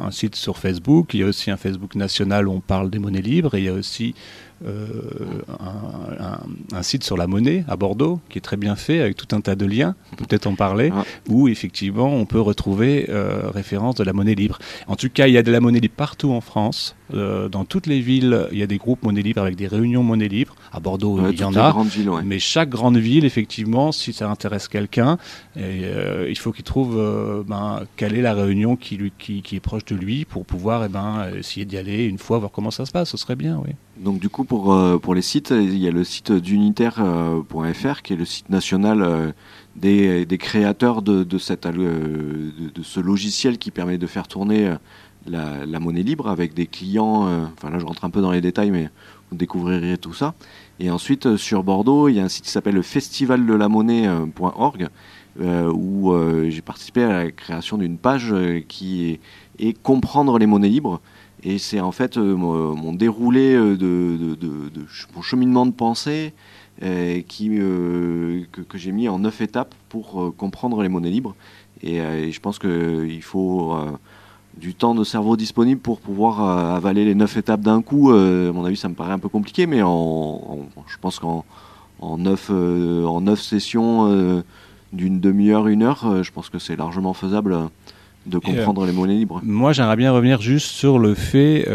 un, 0.07 0.11
site 0.11 0.37
sur 0.37 0.59
Facebook. 0.59 1.13
Il 1.13 1.21
y 1.21 1.23
a 1.23 1.27
aussi 1.27 1.51
un 1.51 1.57
Facebook 1.57 1.97
national 1.97 2.49
où 2.49 2.53
on 2.53 2.61
parle 2.61 2.89
des 2.89 2.99
monnaies 2.99 3.21
libres 3.21 3.57
et 3.57 3.59
il 3.59 3.65
y 3.65 3.69
a 3.69 3.75
aussi 3.75 4.15
euh, 4.65 5.43
un, 6.73 6.83
site 6.83 7.05
sur 7.05 7.17
la 7.17 7.27
monnaie 7.27 7.65
à 7.69 7.77
Bordeaux 7.77 8.21
qui 8.29 8.39
est 8.39 8.41
très 8.41 8.57
bien 8.57 8.77
fait 8.77 9.01
avec 9.01 9.17
tout 9.17 9.35
un 9.35 9.41
tas 9.41 9.57
de 9.57 9.67
liens, 9.67 9.95
peut-être 10.17 10.47
en 10.47 10.55
parler, 10.55 10.93
où 11.29 11.49
effectivement 11.49 12.09
on 12.09 12.25
peut 12.25 12.41
retrouver 12.41 13.07
euh, 13.09 13.51
référence 13.51 13.97
de 13.97 14.05
la 14.05 14.13
monnaie 14.13 14.35
libre. 14.35 14.59
En 14.87 14.97
tout 14.97 15.09
cas, 15.09 15.27
il 15.27 15.33
y 15.33 15.39
a 15.39 15.43
de 15.43 15.51
la 15.51 15.61
monnaie 15.61 15.81
libre 15.81 15.95
partout 15.97 16.31
en 16.31 16.41
France. 16.41 16.95
Euh, 17.13 17.49
dans 17.49 17.65
toutes 17.65 17.87
les 17.87 18.01
villes, 18.01 18.49
il 18.53 18.59
y 18.59 18.63
a 18.63 18.67
des 18.67 18.79
groupes 18.79 19.03
monnaie 19.03 19.23
libre 19.23 19.43
avec 19.43 19.57
des 19.57 19.67
réunions 19.67 20.03
monnaie 20.03 20.29
libre. 20.29 20.55
À 20.73 20.81
Bordeaux, 20.81 21.19
il 21.31 21.39
y 21.39 21.45
en 21.45 21.55
a. 21.57 21.75
Mais 22.25 22.39
chaque 22.39 22.71
grande 22.71 22.97
ville, 22.97 23.25
effectivement, 23.25 23.93
si 23.93 24.13
ça 24.13 24.29
intéresse 24.31 24.69
quelqu'un, 24.69 25.19
il 25.57 26.39
faut 26.39 26.53
qu'il 26.53 26.65
trouve 26.65 27.45
ben, 27.47 27.83
quelle 27.97 28.15
est 28.15 28.23
la 28.23 28.35
réunion 28.35 28.77
qui, 28.77 28.97
lui, 28.97 29.13
qui, 29.19 29.43
qui, 29.43 29.57
est 29.57 29.61
proche 29.61 29.85
de 29.85 29.97
lui 29.97 30.25
pour 30.25 30.45
pouvoir 30.45 30.85
eh 30.85 30.89
ben, 30.89 31.31
essayer 31.37 31.67
d'y 31.67 31.77
aller 31.77 32.05
une 32.05 32.19
fois, 32.19 32.39
voir 32.39 32.51
comment 32.51 32.71
ça 32.71 32.87
se 32.87 32.93
passe. 32.93 33.11
Ce 33.11 33.17
serait 33.17 33.37
bien, 33.37 33.61
oui. 33.65 33.73
Donc 33.97 34.19
du 34.19 34.29
coup, 34.29 34.44
pour, 34.45 34.73
euh, 34.73 34.99
pour 34.99 35.15
les 35.15 35.23
sites, 35.23 35.51
il 35.51 35.79
y 35.79 35.89
a 35.89 35.91
le 35.91 36.05
site 36.05 36.33
d'unitaire.fr 36.33 38.03
qui 38.03 38.13
est 38.13 38.17
le 38.17 38.25
site 38.25 38.51
national 38.51 39.03
euh, 39.03 39.33
des, 39.77 40.39
créateurs 40.39 41.03
de, 41.03 41.39
ce 41.39 43.01
logiciel 43.01 43.59
qui 43.59 43.71
permet 43.71 43.99
de 43.99 44.07
faire 44.07 44.29
tourner 44.29 44.69
euh, 44.69 45.67
la, 45.67 45.81
monnaie 45.81 46.03
libre 46.03 46.29
avec 46.29 46.55
des 46.55 46.67
clients. 46.67 47.27
enfin 47.53 47.71
là, 47.71 47.79
je 47.79 47.85
rentre 47.85 48.05
un 48.05 48.11
peu 48.11 48.21
dans 48.21 48.31
les 48.31 48.41
détails, 48.41 48.71
mais 48.71 48.91
vous 49.31 49.37
découvrirez 49.37 49.99
tout 49.99 50.15
ça. 50.15 50.35
Et 50.81 50.91
ensuite, 50.91 51.37
sur 51.37 51.65
Bordeaux, 51.65 52.09
il 52.09 52.17
y 52.17 52.21
a 52.21 52.25
un 52.25 52.29
site 52.29 52.45
qui 52.45 52.51
s'appelle 52.51 52.75
le 52.75 52.83
festivaldelamenaie.org 52.83 54.89
où 55.73 56.15
j'ai 56.49 56.63
participé 56.63 57.05
à 57.05 57.25
la 57.25 57.31
création 57.31 57.79
d'une 57.79 57.97
page 57.97 58.35
qui 58.69 59.19
est 59.59 59.83
comprendre 59.83 60.39
les 60.39 60.47
monnaies 60.47 60.69
libres 60.69 61.01
Et 61.45 61.59
c'est 61.59 61.81
en 61.81 61.93
fait 61.93 62.17
mon, 62.17 62.75
mon 62.75 62.93
déroulé 62.93 63.55
de, 63.55 63.77
de, 63.77 64.71
mon 65.15 65.23
cheminement 65.23 65.67
de 65.67 65.73
pensée 65.73 66.33
qui, 66.81 67.49
que, 67.51 68.79
j'ai 68.79 68.93
mis 68.93 69.09
en 69.09 69.19
neuf 69.19 69.41
étapes 69.41 69.75
pour 69.89 70.35
comprendre 70.37 70.83
les 70.83 70.89
monnaies 70.89 71.11
libres. 71.11 71.35
Et, 71.83 72.01
je 72.33 72.41
pense 72.41 72.59
qu'il 72.59 73.23
faut 73.23 73.77
du 74.59 74.75
temps 74.75 74.95
de 74.95 75.05
cerveau 75.05 75.37
disponible 75.37 75.81
pour 75.81 76.01
pouvoir 76.01 76.43
euh, 76.43 76.77
avaler 76.77 77.05
les 77.05 77.15
neuf 77.15 77.37
étapes 77.37 77.61
d'un 77.61 77.83
coup. 77.83 78.13
Euh, 78.13 78.51
à 78.51 78.53
mon 78.53 78.65
avis, 78.65 78.77
ça 78.77 78.89
me 78.89 78.95
paraît 78.95 79.13
un 79.13 79.19
peu 79.19 79.29
compliqué, 79.29 79.67
mais 79.67 79.83
en, 79.83 80.59
je 80.87 80.97
pense 81.01 81.19
qu'en 81.19 81.45
en 82.01 82.19
neuf, 82.19 82.49
euh, 82.51 83.05
en 83.05 83.21
neuf 83.21 83.41
sessions 83.41 84.43
d'une 84.93 85.21
demi-heure, 85.21 85.67
une 85.67 85.83
heure, 85.83 86.23
je 86.23 86.31
pense 86.31 86.51
que 86.51 86.59
c'est 86.59 86.77
largement 86.77 87.15
faisable 87.15 87.57
de 88.27 88.39
comprendre 88.39 88.87
les 88.87 88.93
monnaies 88.93 89.17
libres. 89.17 89.41
Moi, 89.43 89.73
j'aimerais 89.73 89.97
bien 89.97 90.13
revenir 90.13 90.41
juste 90.41 90.69
sur 90.69 90.99
le 90.99 91.15
fait, 91.15 91.67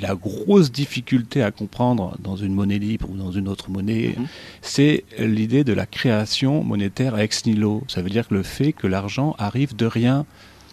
la 0.00 0.14
grosse 0.14 0.72
difficulté 0.72 1.42
à 1.42 1.50
comprendre 1.50 2.16
dans 2.18 2.36
une 2.36 2.54
monnaie 2.54 2.78
libre 2.78 3.08
ou 3.10 3.16
dans 3.16 3.30
une 3.30 3.48
autre 3.48 3.70
monnaie, 3.70 4.14
mhm. 4.16 4.26
c'est 4.62 5.04
l'idée 5.18 5.64
de 5.64 5.72
la 5.72 5.86
création 5.86 6.64
monétaire 6.64 7.18
ex 7.18 7.46
nihilo. 7.46 7.82
Ça 7.88 8.02
veut 8.02 8.10
dire 8.10 8.28
que 8.28 8.34
le 8.34 8.42
fait 8.42 8.72
que 8.72 8.86
l'argent 8.86 9.34
arrive 9.38 9.76
de 9.76 9.86
rien 9.86 10.26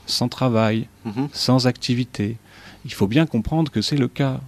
sans 0.06 0.28
travail, 0.28 0.88
mhm. 1.06 1.30
sans 1.32 1.68
activité. 1.68 2.38
Il 2.86 2.94
faut 2.94 3.08
bien 3.08 3.26
comprendre 3.26 3.72
que 3.72 3.82
c'est 3.82 3.98
le 3.98 4.08
cas. 4.08 4.42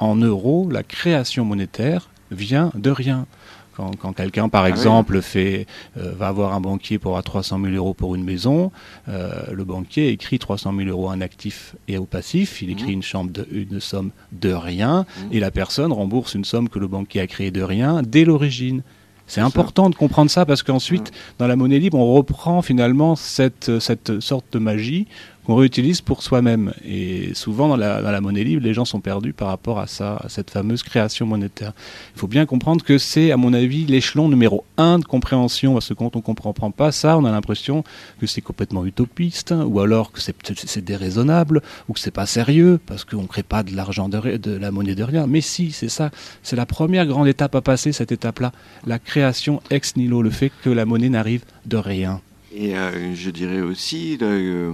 En 0.00 0.16
euros, 0.16 0.68
la 0.70 0.82
création 0.82 1.44
monétaire 1.44 2.08
vient 2.30 2.70
de 2.74 2.90
rien. 2.90 3.26
Quand, 3.78 4.12
quelqu'un, 4.12 4.48
par 4.48 4.64
ah 4.64 4.68
exemple, 4.68 5.22
fait, 5.22 5.66
euh, 5.96 6.12
va 6.18 6.26
avoir 6.26 6.52
un 6.52 6.60
banquier 6.60 6.98
pour 6.98 7.12
avoir 7.12 7.22
300 7.22 7.60
000 7.62 7.74
euros 7.74 7.94
pour 7.94 8.16
une 8.16 8.24
maison, 8.24 8.72
euh, 9.08 9.30
le 9.52 9.62
banquier 9.62 10.08
écrit 10.08 10.40
300 10.40 10.74
000 10.76 10.88
euros 10.88 11.08
en 11.08 11.20
actif 11.20 11.76
et 11.86 11.96
au 11.96 12.04
passif, 12.04 12.60
il 12.60 12.70
écrit 12.70 12.88
mhm. 12.88 12.92
une, 12.92 13.02
chambre 13.02 13.30
de, 13.30 13.46
une 13.52 13.78
somme 13.78 14.10
de 14.32 14.52
rien, 14.52 15.06
mhm. 15.20 15.28
et 15.32 15.38
la 15.38 15.52
personne 15.52 15.92
rembourse 15.92 16.34
une 16.34 16.44
somme 16.44 16.68
que 16.68 16.80
le 16.80 16.88
banquier 16.88 17.20
a 17.20 17.28
créée 17.28 17.52
de 17.52 17.62
rien 17.62 18.02
dès 18.02 18.24
l'origine. 18.24 18.82
C'est 19.28 19.42
important 19.42 19.90
de 19.90 19.94
comprendre 19.94 20.30
ça 20.30 20.46
parce 20.46 20.62
qu'ensuite, 20.62 21.12
dans 21.38 21.46
la 21.46 21.54
monnaie 21.54 21.78
libre, 21.78 21.98
on 21.98 22.14
reprend 22.14 22.62
finalement 22.62 23.14
cette, 23.14 23.78
cette 23.78 24.20
sorte 24.20 24.46
de 24.52 24.58
magie 24.58 25.06
qu'on 25.48 25.54
réutilise 25.54 26.02
pour 26.02 26.22
soi-même. 26.22 26.74
Et 26.86 27.32
souvent, 27.32 27.68
dans 27.68 27.76
la, 27.76 28.20
monnaie 28.20 28.44
libre, 28.44 28.62
les 28.62 28.74
gens 28.74 28.84
sont 28.84 29.00
perdus 29.00 29.32
par 29.32 29.48
rapport 29.48 29.78
à 29.78 29.86
ça, 29.86 30.16
à 30.22 30.28
cette 30.28 30.50
fameuse 30.50 30.82
création 30.82 31.24
monétaire. 31.24 31.72
Il 32.14 32.20
faut 32.20 32.26
bien 32.26 32.44
comprendre 32.44 32.84
que 32.84 32.98
c'est, 32.98 33.32
à 33.32 33.38
mon 33.38 33.54
avis, 33.54 33.86
l'échelon 33.86 34.28
numéro 34.28 34.66
un 34.76 34.98
de 34.98 35.06
compréhension, 35.06 35.72
parce 35.72 35.88
que 35.88 35.94
quand 35.94 36.14
on 36.16 36.18
ne 36.18 36.22
comprend 36.22 36.70
pas 36.70 36.92
ça, 36.92 37.16
on 37.16 37.24
a 37.24 37.30
l'impression 37.30 37.82
que 38.20 38.26
c'est 38.26 38.42
complètement 38.42 38.84
utopiste, 38.84 39.54
ou 39.56 39.80
alors 39.80 40.12
que 40.12 40.20
c'est 40.20 40.84
déraisonnable, 40.84 41.62
ou 41.88 41.94
que 41.94 42.00
c'est 42.00 42.10
pas 42.10 42.26
sérieux, 42.26 42.78
parce 42.84 43.06
qu'on 43.06 43.22
ne 43.22 43.26
crée 43.26 43.42
pas 43.42 43.62
de 43.62 43.74
l'argent 43.74 44.10
de, 44.10 44.36
de 44.36 44.50
la 44.50 44.70
monnaie 44.70 44.94
de 44.94 45.02
rien. 45.02 45.26
Mais 45.26 45.40
si, 45.40 45.72
c'est 45.72 45.88
ça. 45.88 46.10
C'est 46.42 46.56
la 46.56 46.66
première 46.66 47.06
grande 47.06 47.26
étape 47.26 47.54
à 47.54 47.62
passer, 47.62 47.92
cette 47.92 48.12
étape-là. 48.12 48.52
La 48.86 48.98
création 48.98 49.62
ex 49.70 49.96
nihilo, 49.96 50.20
le 50.20 50.28
fait 50.28 50.52
que 50.62 50.68
la 50.68 50.84
monnaie 50.84 51.08
n'arrive 51.08 51.44
de 51.64 51.78
rien. 51.78 52.20
Et 52.52 52.76
euh, 52.76 53.14
je 53.14 53.30
dirais 53.30 53.60
aussi 53.60 54.18
euh, 54.22 54.72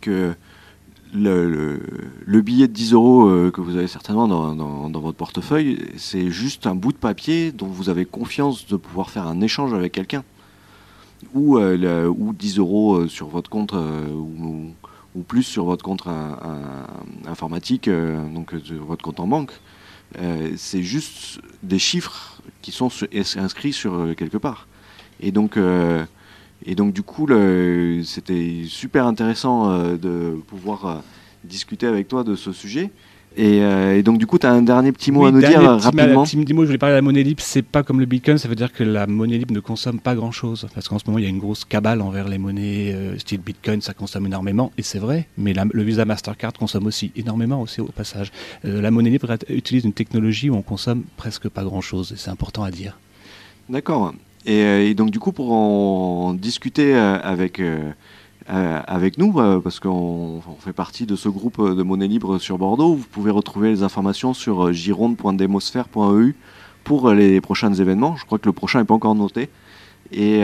que 0.00 0.34
le, 1.14 1.80
le, 2.26 2.40
billet 2.42 2.68
de 2.68 2.72
10 2.72 2.92
euros 2.92 3.26
euh, 3.26 3.50
que 3.50 3.60
vous 3.62 3.76
avez 3.76 3.86
certainement 3.86 4.28
dans, 4.28 5.00
votre 5.00 5.16
portefeuille, 5.16 5.78
c'est 5.96 6.30
juste 6.30 6.66
un 6.66 6.74
bout 6.74 6.92
de 6.92 6.98
papier 6.98 7.52
dont 7.52 7.68
vous 7.68 7.88
avez 7.88 8.04
confiance 8.04 8.66
de 8.66 8.76
pouvoir 8.76 9.10
faire 9.10 9.26
un 9.26 9.40
échange 9.40 9.72
avec 9.72 9.92
quelqu'un. 9.92 10.24
Ou, 11.34 11.58
ou 11.58 12.32
10 12.34 12.58
euros 12.58 13.08
sur 13.08 13.28
votre 13.28 13.48
compte, 13.48 13.72
ou, 13.72 15.22
plus 15.26 15.42
sur 15.42 15.64
votre 15.64 15.82
compte 15.82 16.04
informatique, 17.26 17.88
donc 17.88 18.52
votre 18.54 19.02
compte 19.02 19.20
en 19.20 19.26
banque. 19.26 19.52
c'est 20.56 20.82
juste 20.82 21.40
des 21.62 21.78
chiffres 21.78 22.42
qui 22.60 22.70
sont 22.70 22.90
inscrits 23.36 23.72
sur 23.72 24.14
quelque 24.14 24.36
part. 24.36 24.68
Et 25.20 25.32
donc, 25.32 25.58
et 26.64 26.74
donc 26.74 26.92
du 26.92 27.02
coup, 27.02 27.26
c'était 28.04 28.62
super 28.66 29.06
intéressant 29.06 29.70
euh, 29.70 29.96
de 29.96 30.36
pouvoir 30.46 30.86
euh, 30.86 30.94
discuter 31.44 31.86
avec 31.86 32.08
toi 32.08 32.24
de 32.24 32.34
ce 32.34 32.52
sujet. 32.52 32.90
Et, 33.38 33.60
euh, 33.60 34.00
donc 34.00 34.16
du 34.16 34.26
coup, 34.26 34.38
tu 34.38 34.46
as 34.46 34.52
un 34.52 34.62
dernier 34.62 34.92
petit 34.92 35.12
mot 35.12 35.26
à 35.26 35.30
nous 35.30 35.40
dire 35.40 35.60
rapidement. 35.60 36.22
Un 36.22 36.24
petit 36.24 36.54
mot, 36.54 36.62
je 36.62 36.68
voulais 36.68 36.78
parler 36.78 36.94
de 36.94 36.96
la 36.96 37.02
monnaie 37.02 37.22
libre. 37.22 37.42
C'est 37.44 37.60
pas 37.60 37.82
comme 37.82 38.00
le 38.00 38.06
Bitcoin, 38.06 38.38
ça 38.38 38.48
veut 38.48 38.54
dire 38.54 38.72
que 38.72 38.82
la 38.82 39.06
monnaie 39.06 39.36
libre 39.36 39.52
ne 39.52 39.60
consomme 39.60 40.00
pas 40.00 40.14
grand-chose. 40.14 40.66
Parce 40.74 40.88
qu'en 40.88 40.98
ce 40.98 41.04
moment, 41.06 41.18
il 41.18 41.24
y 41.24 41.26
a 41.26 41.30
une 41.30 41.38
grosse 41.38 41.66
cabale 41.66 42.00
envers 42.00 42.28
les 42.28 42.38
monnaies 42.38 42.96
style 43.18 43.42
Bitcoin, 43.42 43.82
ça 43.82 43.92
consomme 43.92 44.24
énormément, 44.24 44.72
et 44.78 44.82
c'est 44.82 44.98
vrai. 44.98 45.28
Mais 45.36 45.52
le 45.52 45.82
Visa 45.82 46.06
Mastercard 46.06 46.54
consomme 46.54 46.86
aussi 46.86 47.12
énormément 47.14 47.60
aussi 47.60 47.82
au 47.82 47.84
passage. 47.88 48.32
la 48.64 48.90
monnaie 48.90 49.10
libre 49.10 49.28
utilise 49.50 49.84
une 49.84 49.92
technologie 49.92 50.48
où 50.48 50.54
on 50.54 50.62
consomme 50.62 51.02
presque 51.18 51.50
pas 51.50 51.62
grand-chose, 51.62 52.12
et 52.12 52.16
c'est 52.16 52.30
important 52.30 52.64
à 52.64 52.70
dire. 52.70 52.98
D'accord. 53.68 54.14
Euh, 54.48 54.88
et, 54.88 54.94
donc 54.94 55.10
du 55.10 55.18
coup, 55.18 55.32
pour 55.32 55.52
en 55.52 56.34
discuter 56.34 56.94
euh, 56.94 57.18
avec, 57.22 57.60
euh, 57.60 57.92
avec 58.48 59.18
nous, 59.18 59.32
parce 59.60 59.80
qu'on 59.80 60.40
fait 60.60 60.72
partie 60.72 61.06
de 61.06 61.16
ce 61.16 61.28
groupe 61.28 61.60
de 61.60 61.82
monnaie 61.82 62.06
libre 62.06 62.38
sur 62.38 62.58
Bordeaux, 62.58 62.94
vous 62.94 63.06
pouvez 63.10 63.30
retrouver 63.30 63.70
les 63.70 63.82
informations 63.82 64.34
sur 64.34 64.72
gironde.demosphère.eu 64.72 66.36
pour 66.84 67.12
les 67.12 67.40
prochains 67.40 67.74
événements. 67.74 68.14
Je 68.16 68.24
crois 68.24 68.38
que 68.38 68.46
le 68.46 68.52
prochain 68.52 68.78
n'est 68.78 68.84
pas 68.84 68.94
encore 68.94 69.16
noté. 69.16 69.48
Et, 70.12 70.42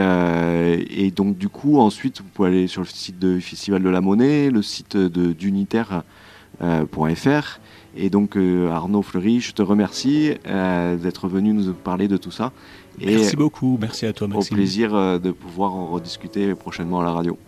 et, 0.90 1.12
donc 1.12 1.38
du 1.38 1.48
coup, 1.48 1.78
ensuite, 1.78 2.20
vous 2.20 2.28
pouvez 2.34 2.48
aller 2.48 2.66
sur 2.66 2.82
le 2.82 2.88
site 2.88 3.20
du 3.20 3.40
Festival 3.40 3.80
de 3.80 3.88
la 3.88 4.00
Monnaie, 4.00 4.50
le 4.50 4.62
site 4.62 4.96
d'unitaire.fr. 4.96 7.60
et 7.96 8.10
donc 8.10 8.36
Arnaud 8.36 9.02
Fleury, 9.02 9.38
je 9.38 9.52
te 9.52 9.62
remercie 9.62 10.32
d'être 10.44 11.28
venu 11.28 11.52
nous 11.52 11.72
parler 11.74 12.08
de 12.08 12.16
tout 12.16 12.32
ça 12.32 12.50
merci 13.00 13.36
beaucoup, 13.36 13.78
merci 13.80 14.06
à 14.06 14.12
toi 14.12 14.28
Maxime. 14.28 14.54
Au 14.54 14.56
plaisir 14.56 14.94
euh, 14.94 15.18
de 15.18 15.30
pouvoir 15.30 15.74
en 15.74 15.86
rediscuter 15.86 16.54
prochainement 16.54 17.00
à 17.00 17.04
la 17.04 17.12
radio. 17.12 17.38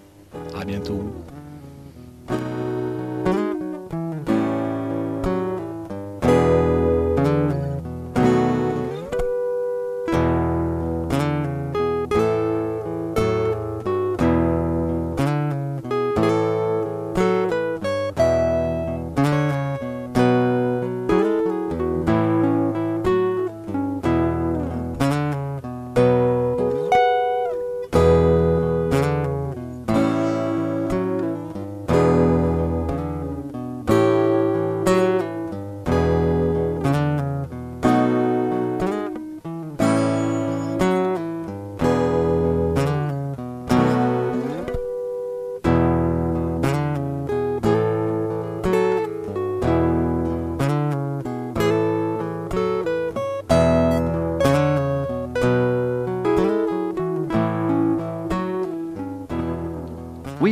À 0.59 0.65
bientôt. 0.65 1.03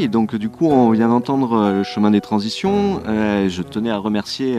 Donc 0.08 0.36
du 0.36 0.48
coup, 0.48 0.66
on 0.66 0.90
vient 0.90 1.08
d'entendre 1.08 1.52
euh, 1.52 1.78
le 1.78 1.82
chemin 1.84 2.10
des 2.10 2.20
transitions. 2.20 3.02
Euh, 3.06 3.48
je 3.48 3.62
tenais 3.62 3.90
à 3.90 3.98
remercier 3.98 4.58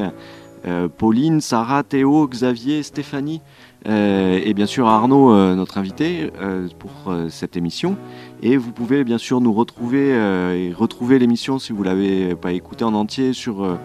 euh, 0.65 0.87
Pauline, 0.87 1.41
Sarah, 1.41 1.83
Théo, 1.83 2.27
Xavier, 2.27 2.83
Stéphanie 2.83 3.41
et 3.85 4.53
bien 4.53 4.65
sûr 4.65 4.87
Arnaud, 4.87 5.35
notre 5.55 5.77
invité, 5.77 6.31
pour 6.79 7.13
cette 7.27 7.57
émission. 7.57 7.97
Et 8.41 8.55
vous 8.55 8.71
pouvez 8.71 9.03
bien 9.03 9.17
sûr 9.17 9.41
nous 9.41 9.51
retrouver 9.51 10.11
et 10.11 10.71
retrouver 10.71 11.19
l'émission 11.19 11.59
si 11.59 11.73
vous 11.73 11.83
l'avez 11.83 12.33
pas 12.33 12.53
écoutée 12.53 12.85
en 12.85 12.93
entier 12.93 13.33
sur 13.33 13.77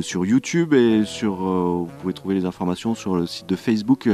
sur 0.00 0.24
YouTube 0.24 0.74
et 0.74 1.02
sur 1.04 1.38
vous 1.38 1.90
pouvez 2.00 2.12
trouver 2.12 2.36
les 2.36 2.44
informations 2.44 2.94
sur 2.94 3.16
le 3.16 3.26
site 3.26 3.48
de 3.48 3.56
Facebook 3.56 4.08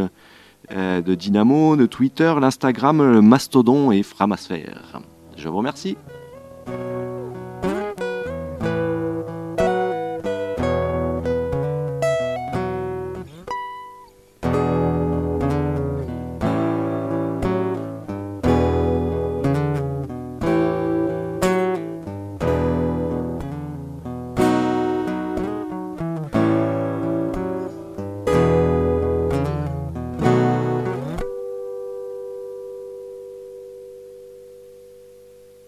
de 0.71 1.15
Dynamo, 1.15 1.77
de 1.77 1.85
Twitter, 1.85 2.33
l'Instagram, 2.41 3.21
Mastodon 3.21 3.93
et 3.93 4.03
Framasphère. 4.03 5.03
Je 5.37 5.49
vous 5.51 5.59
remercie. 5.59 5.99
Thank 6.67 6.81
you. 6.81 7.06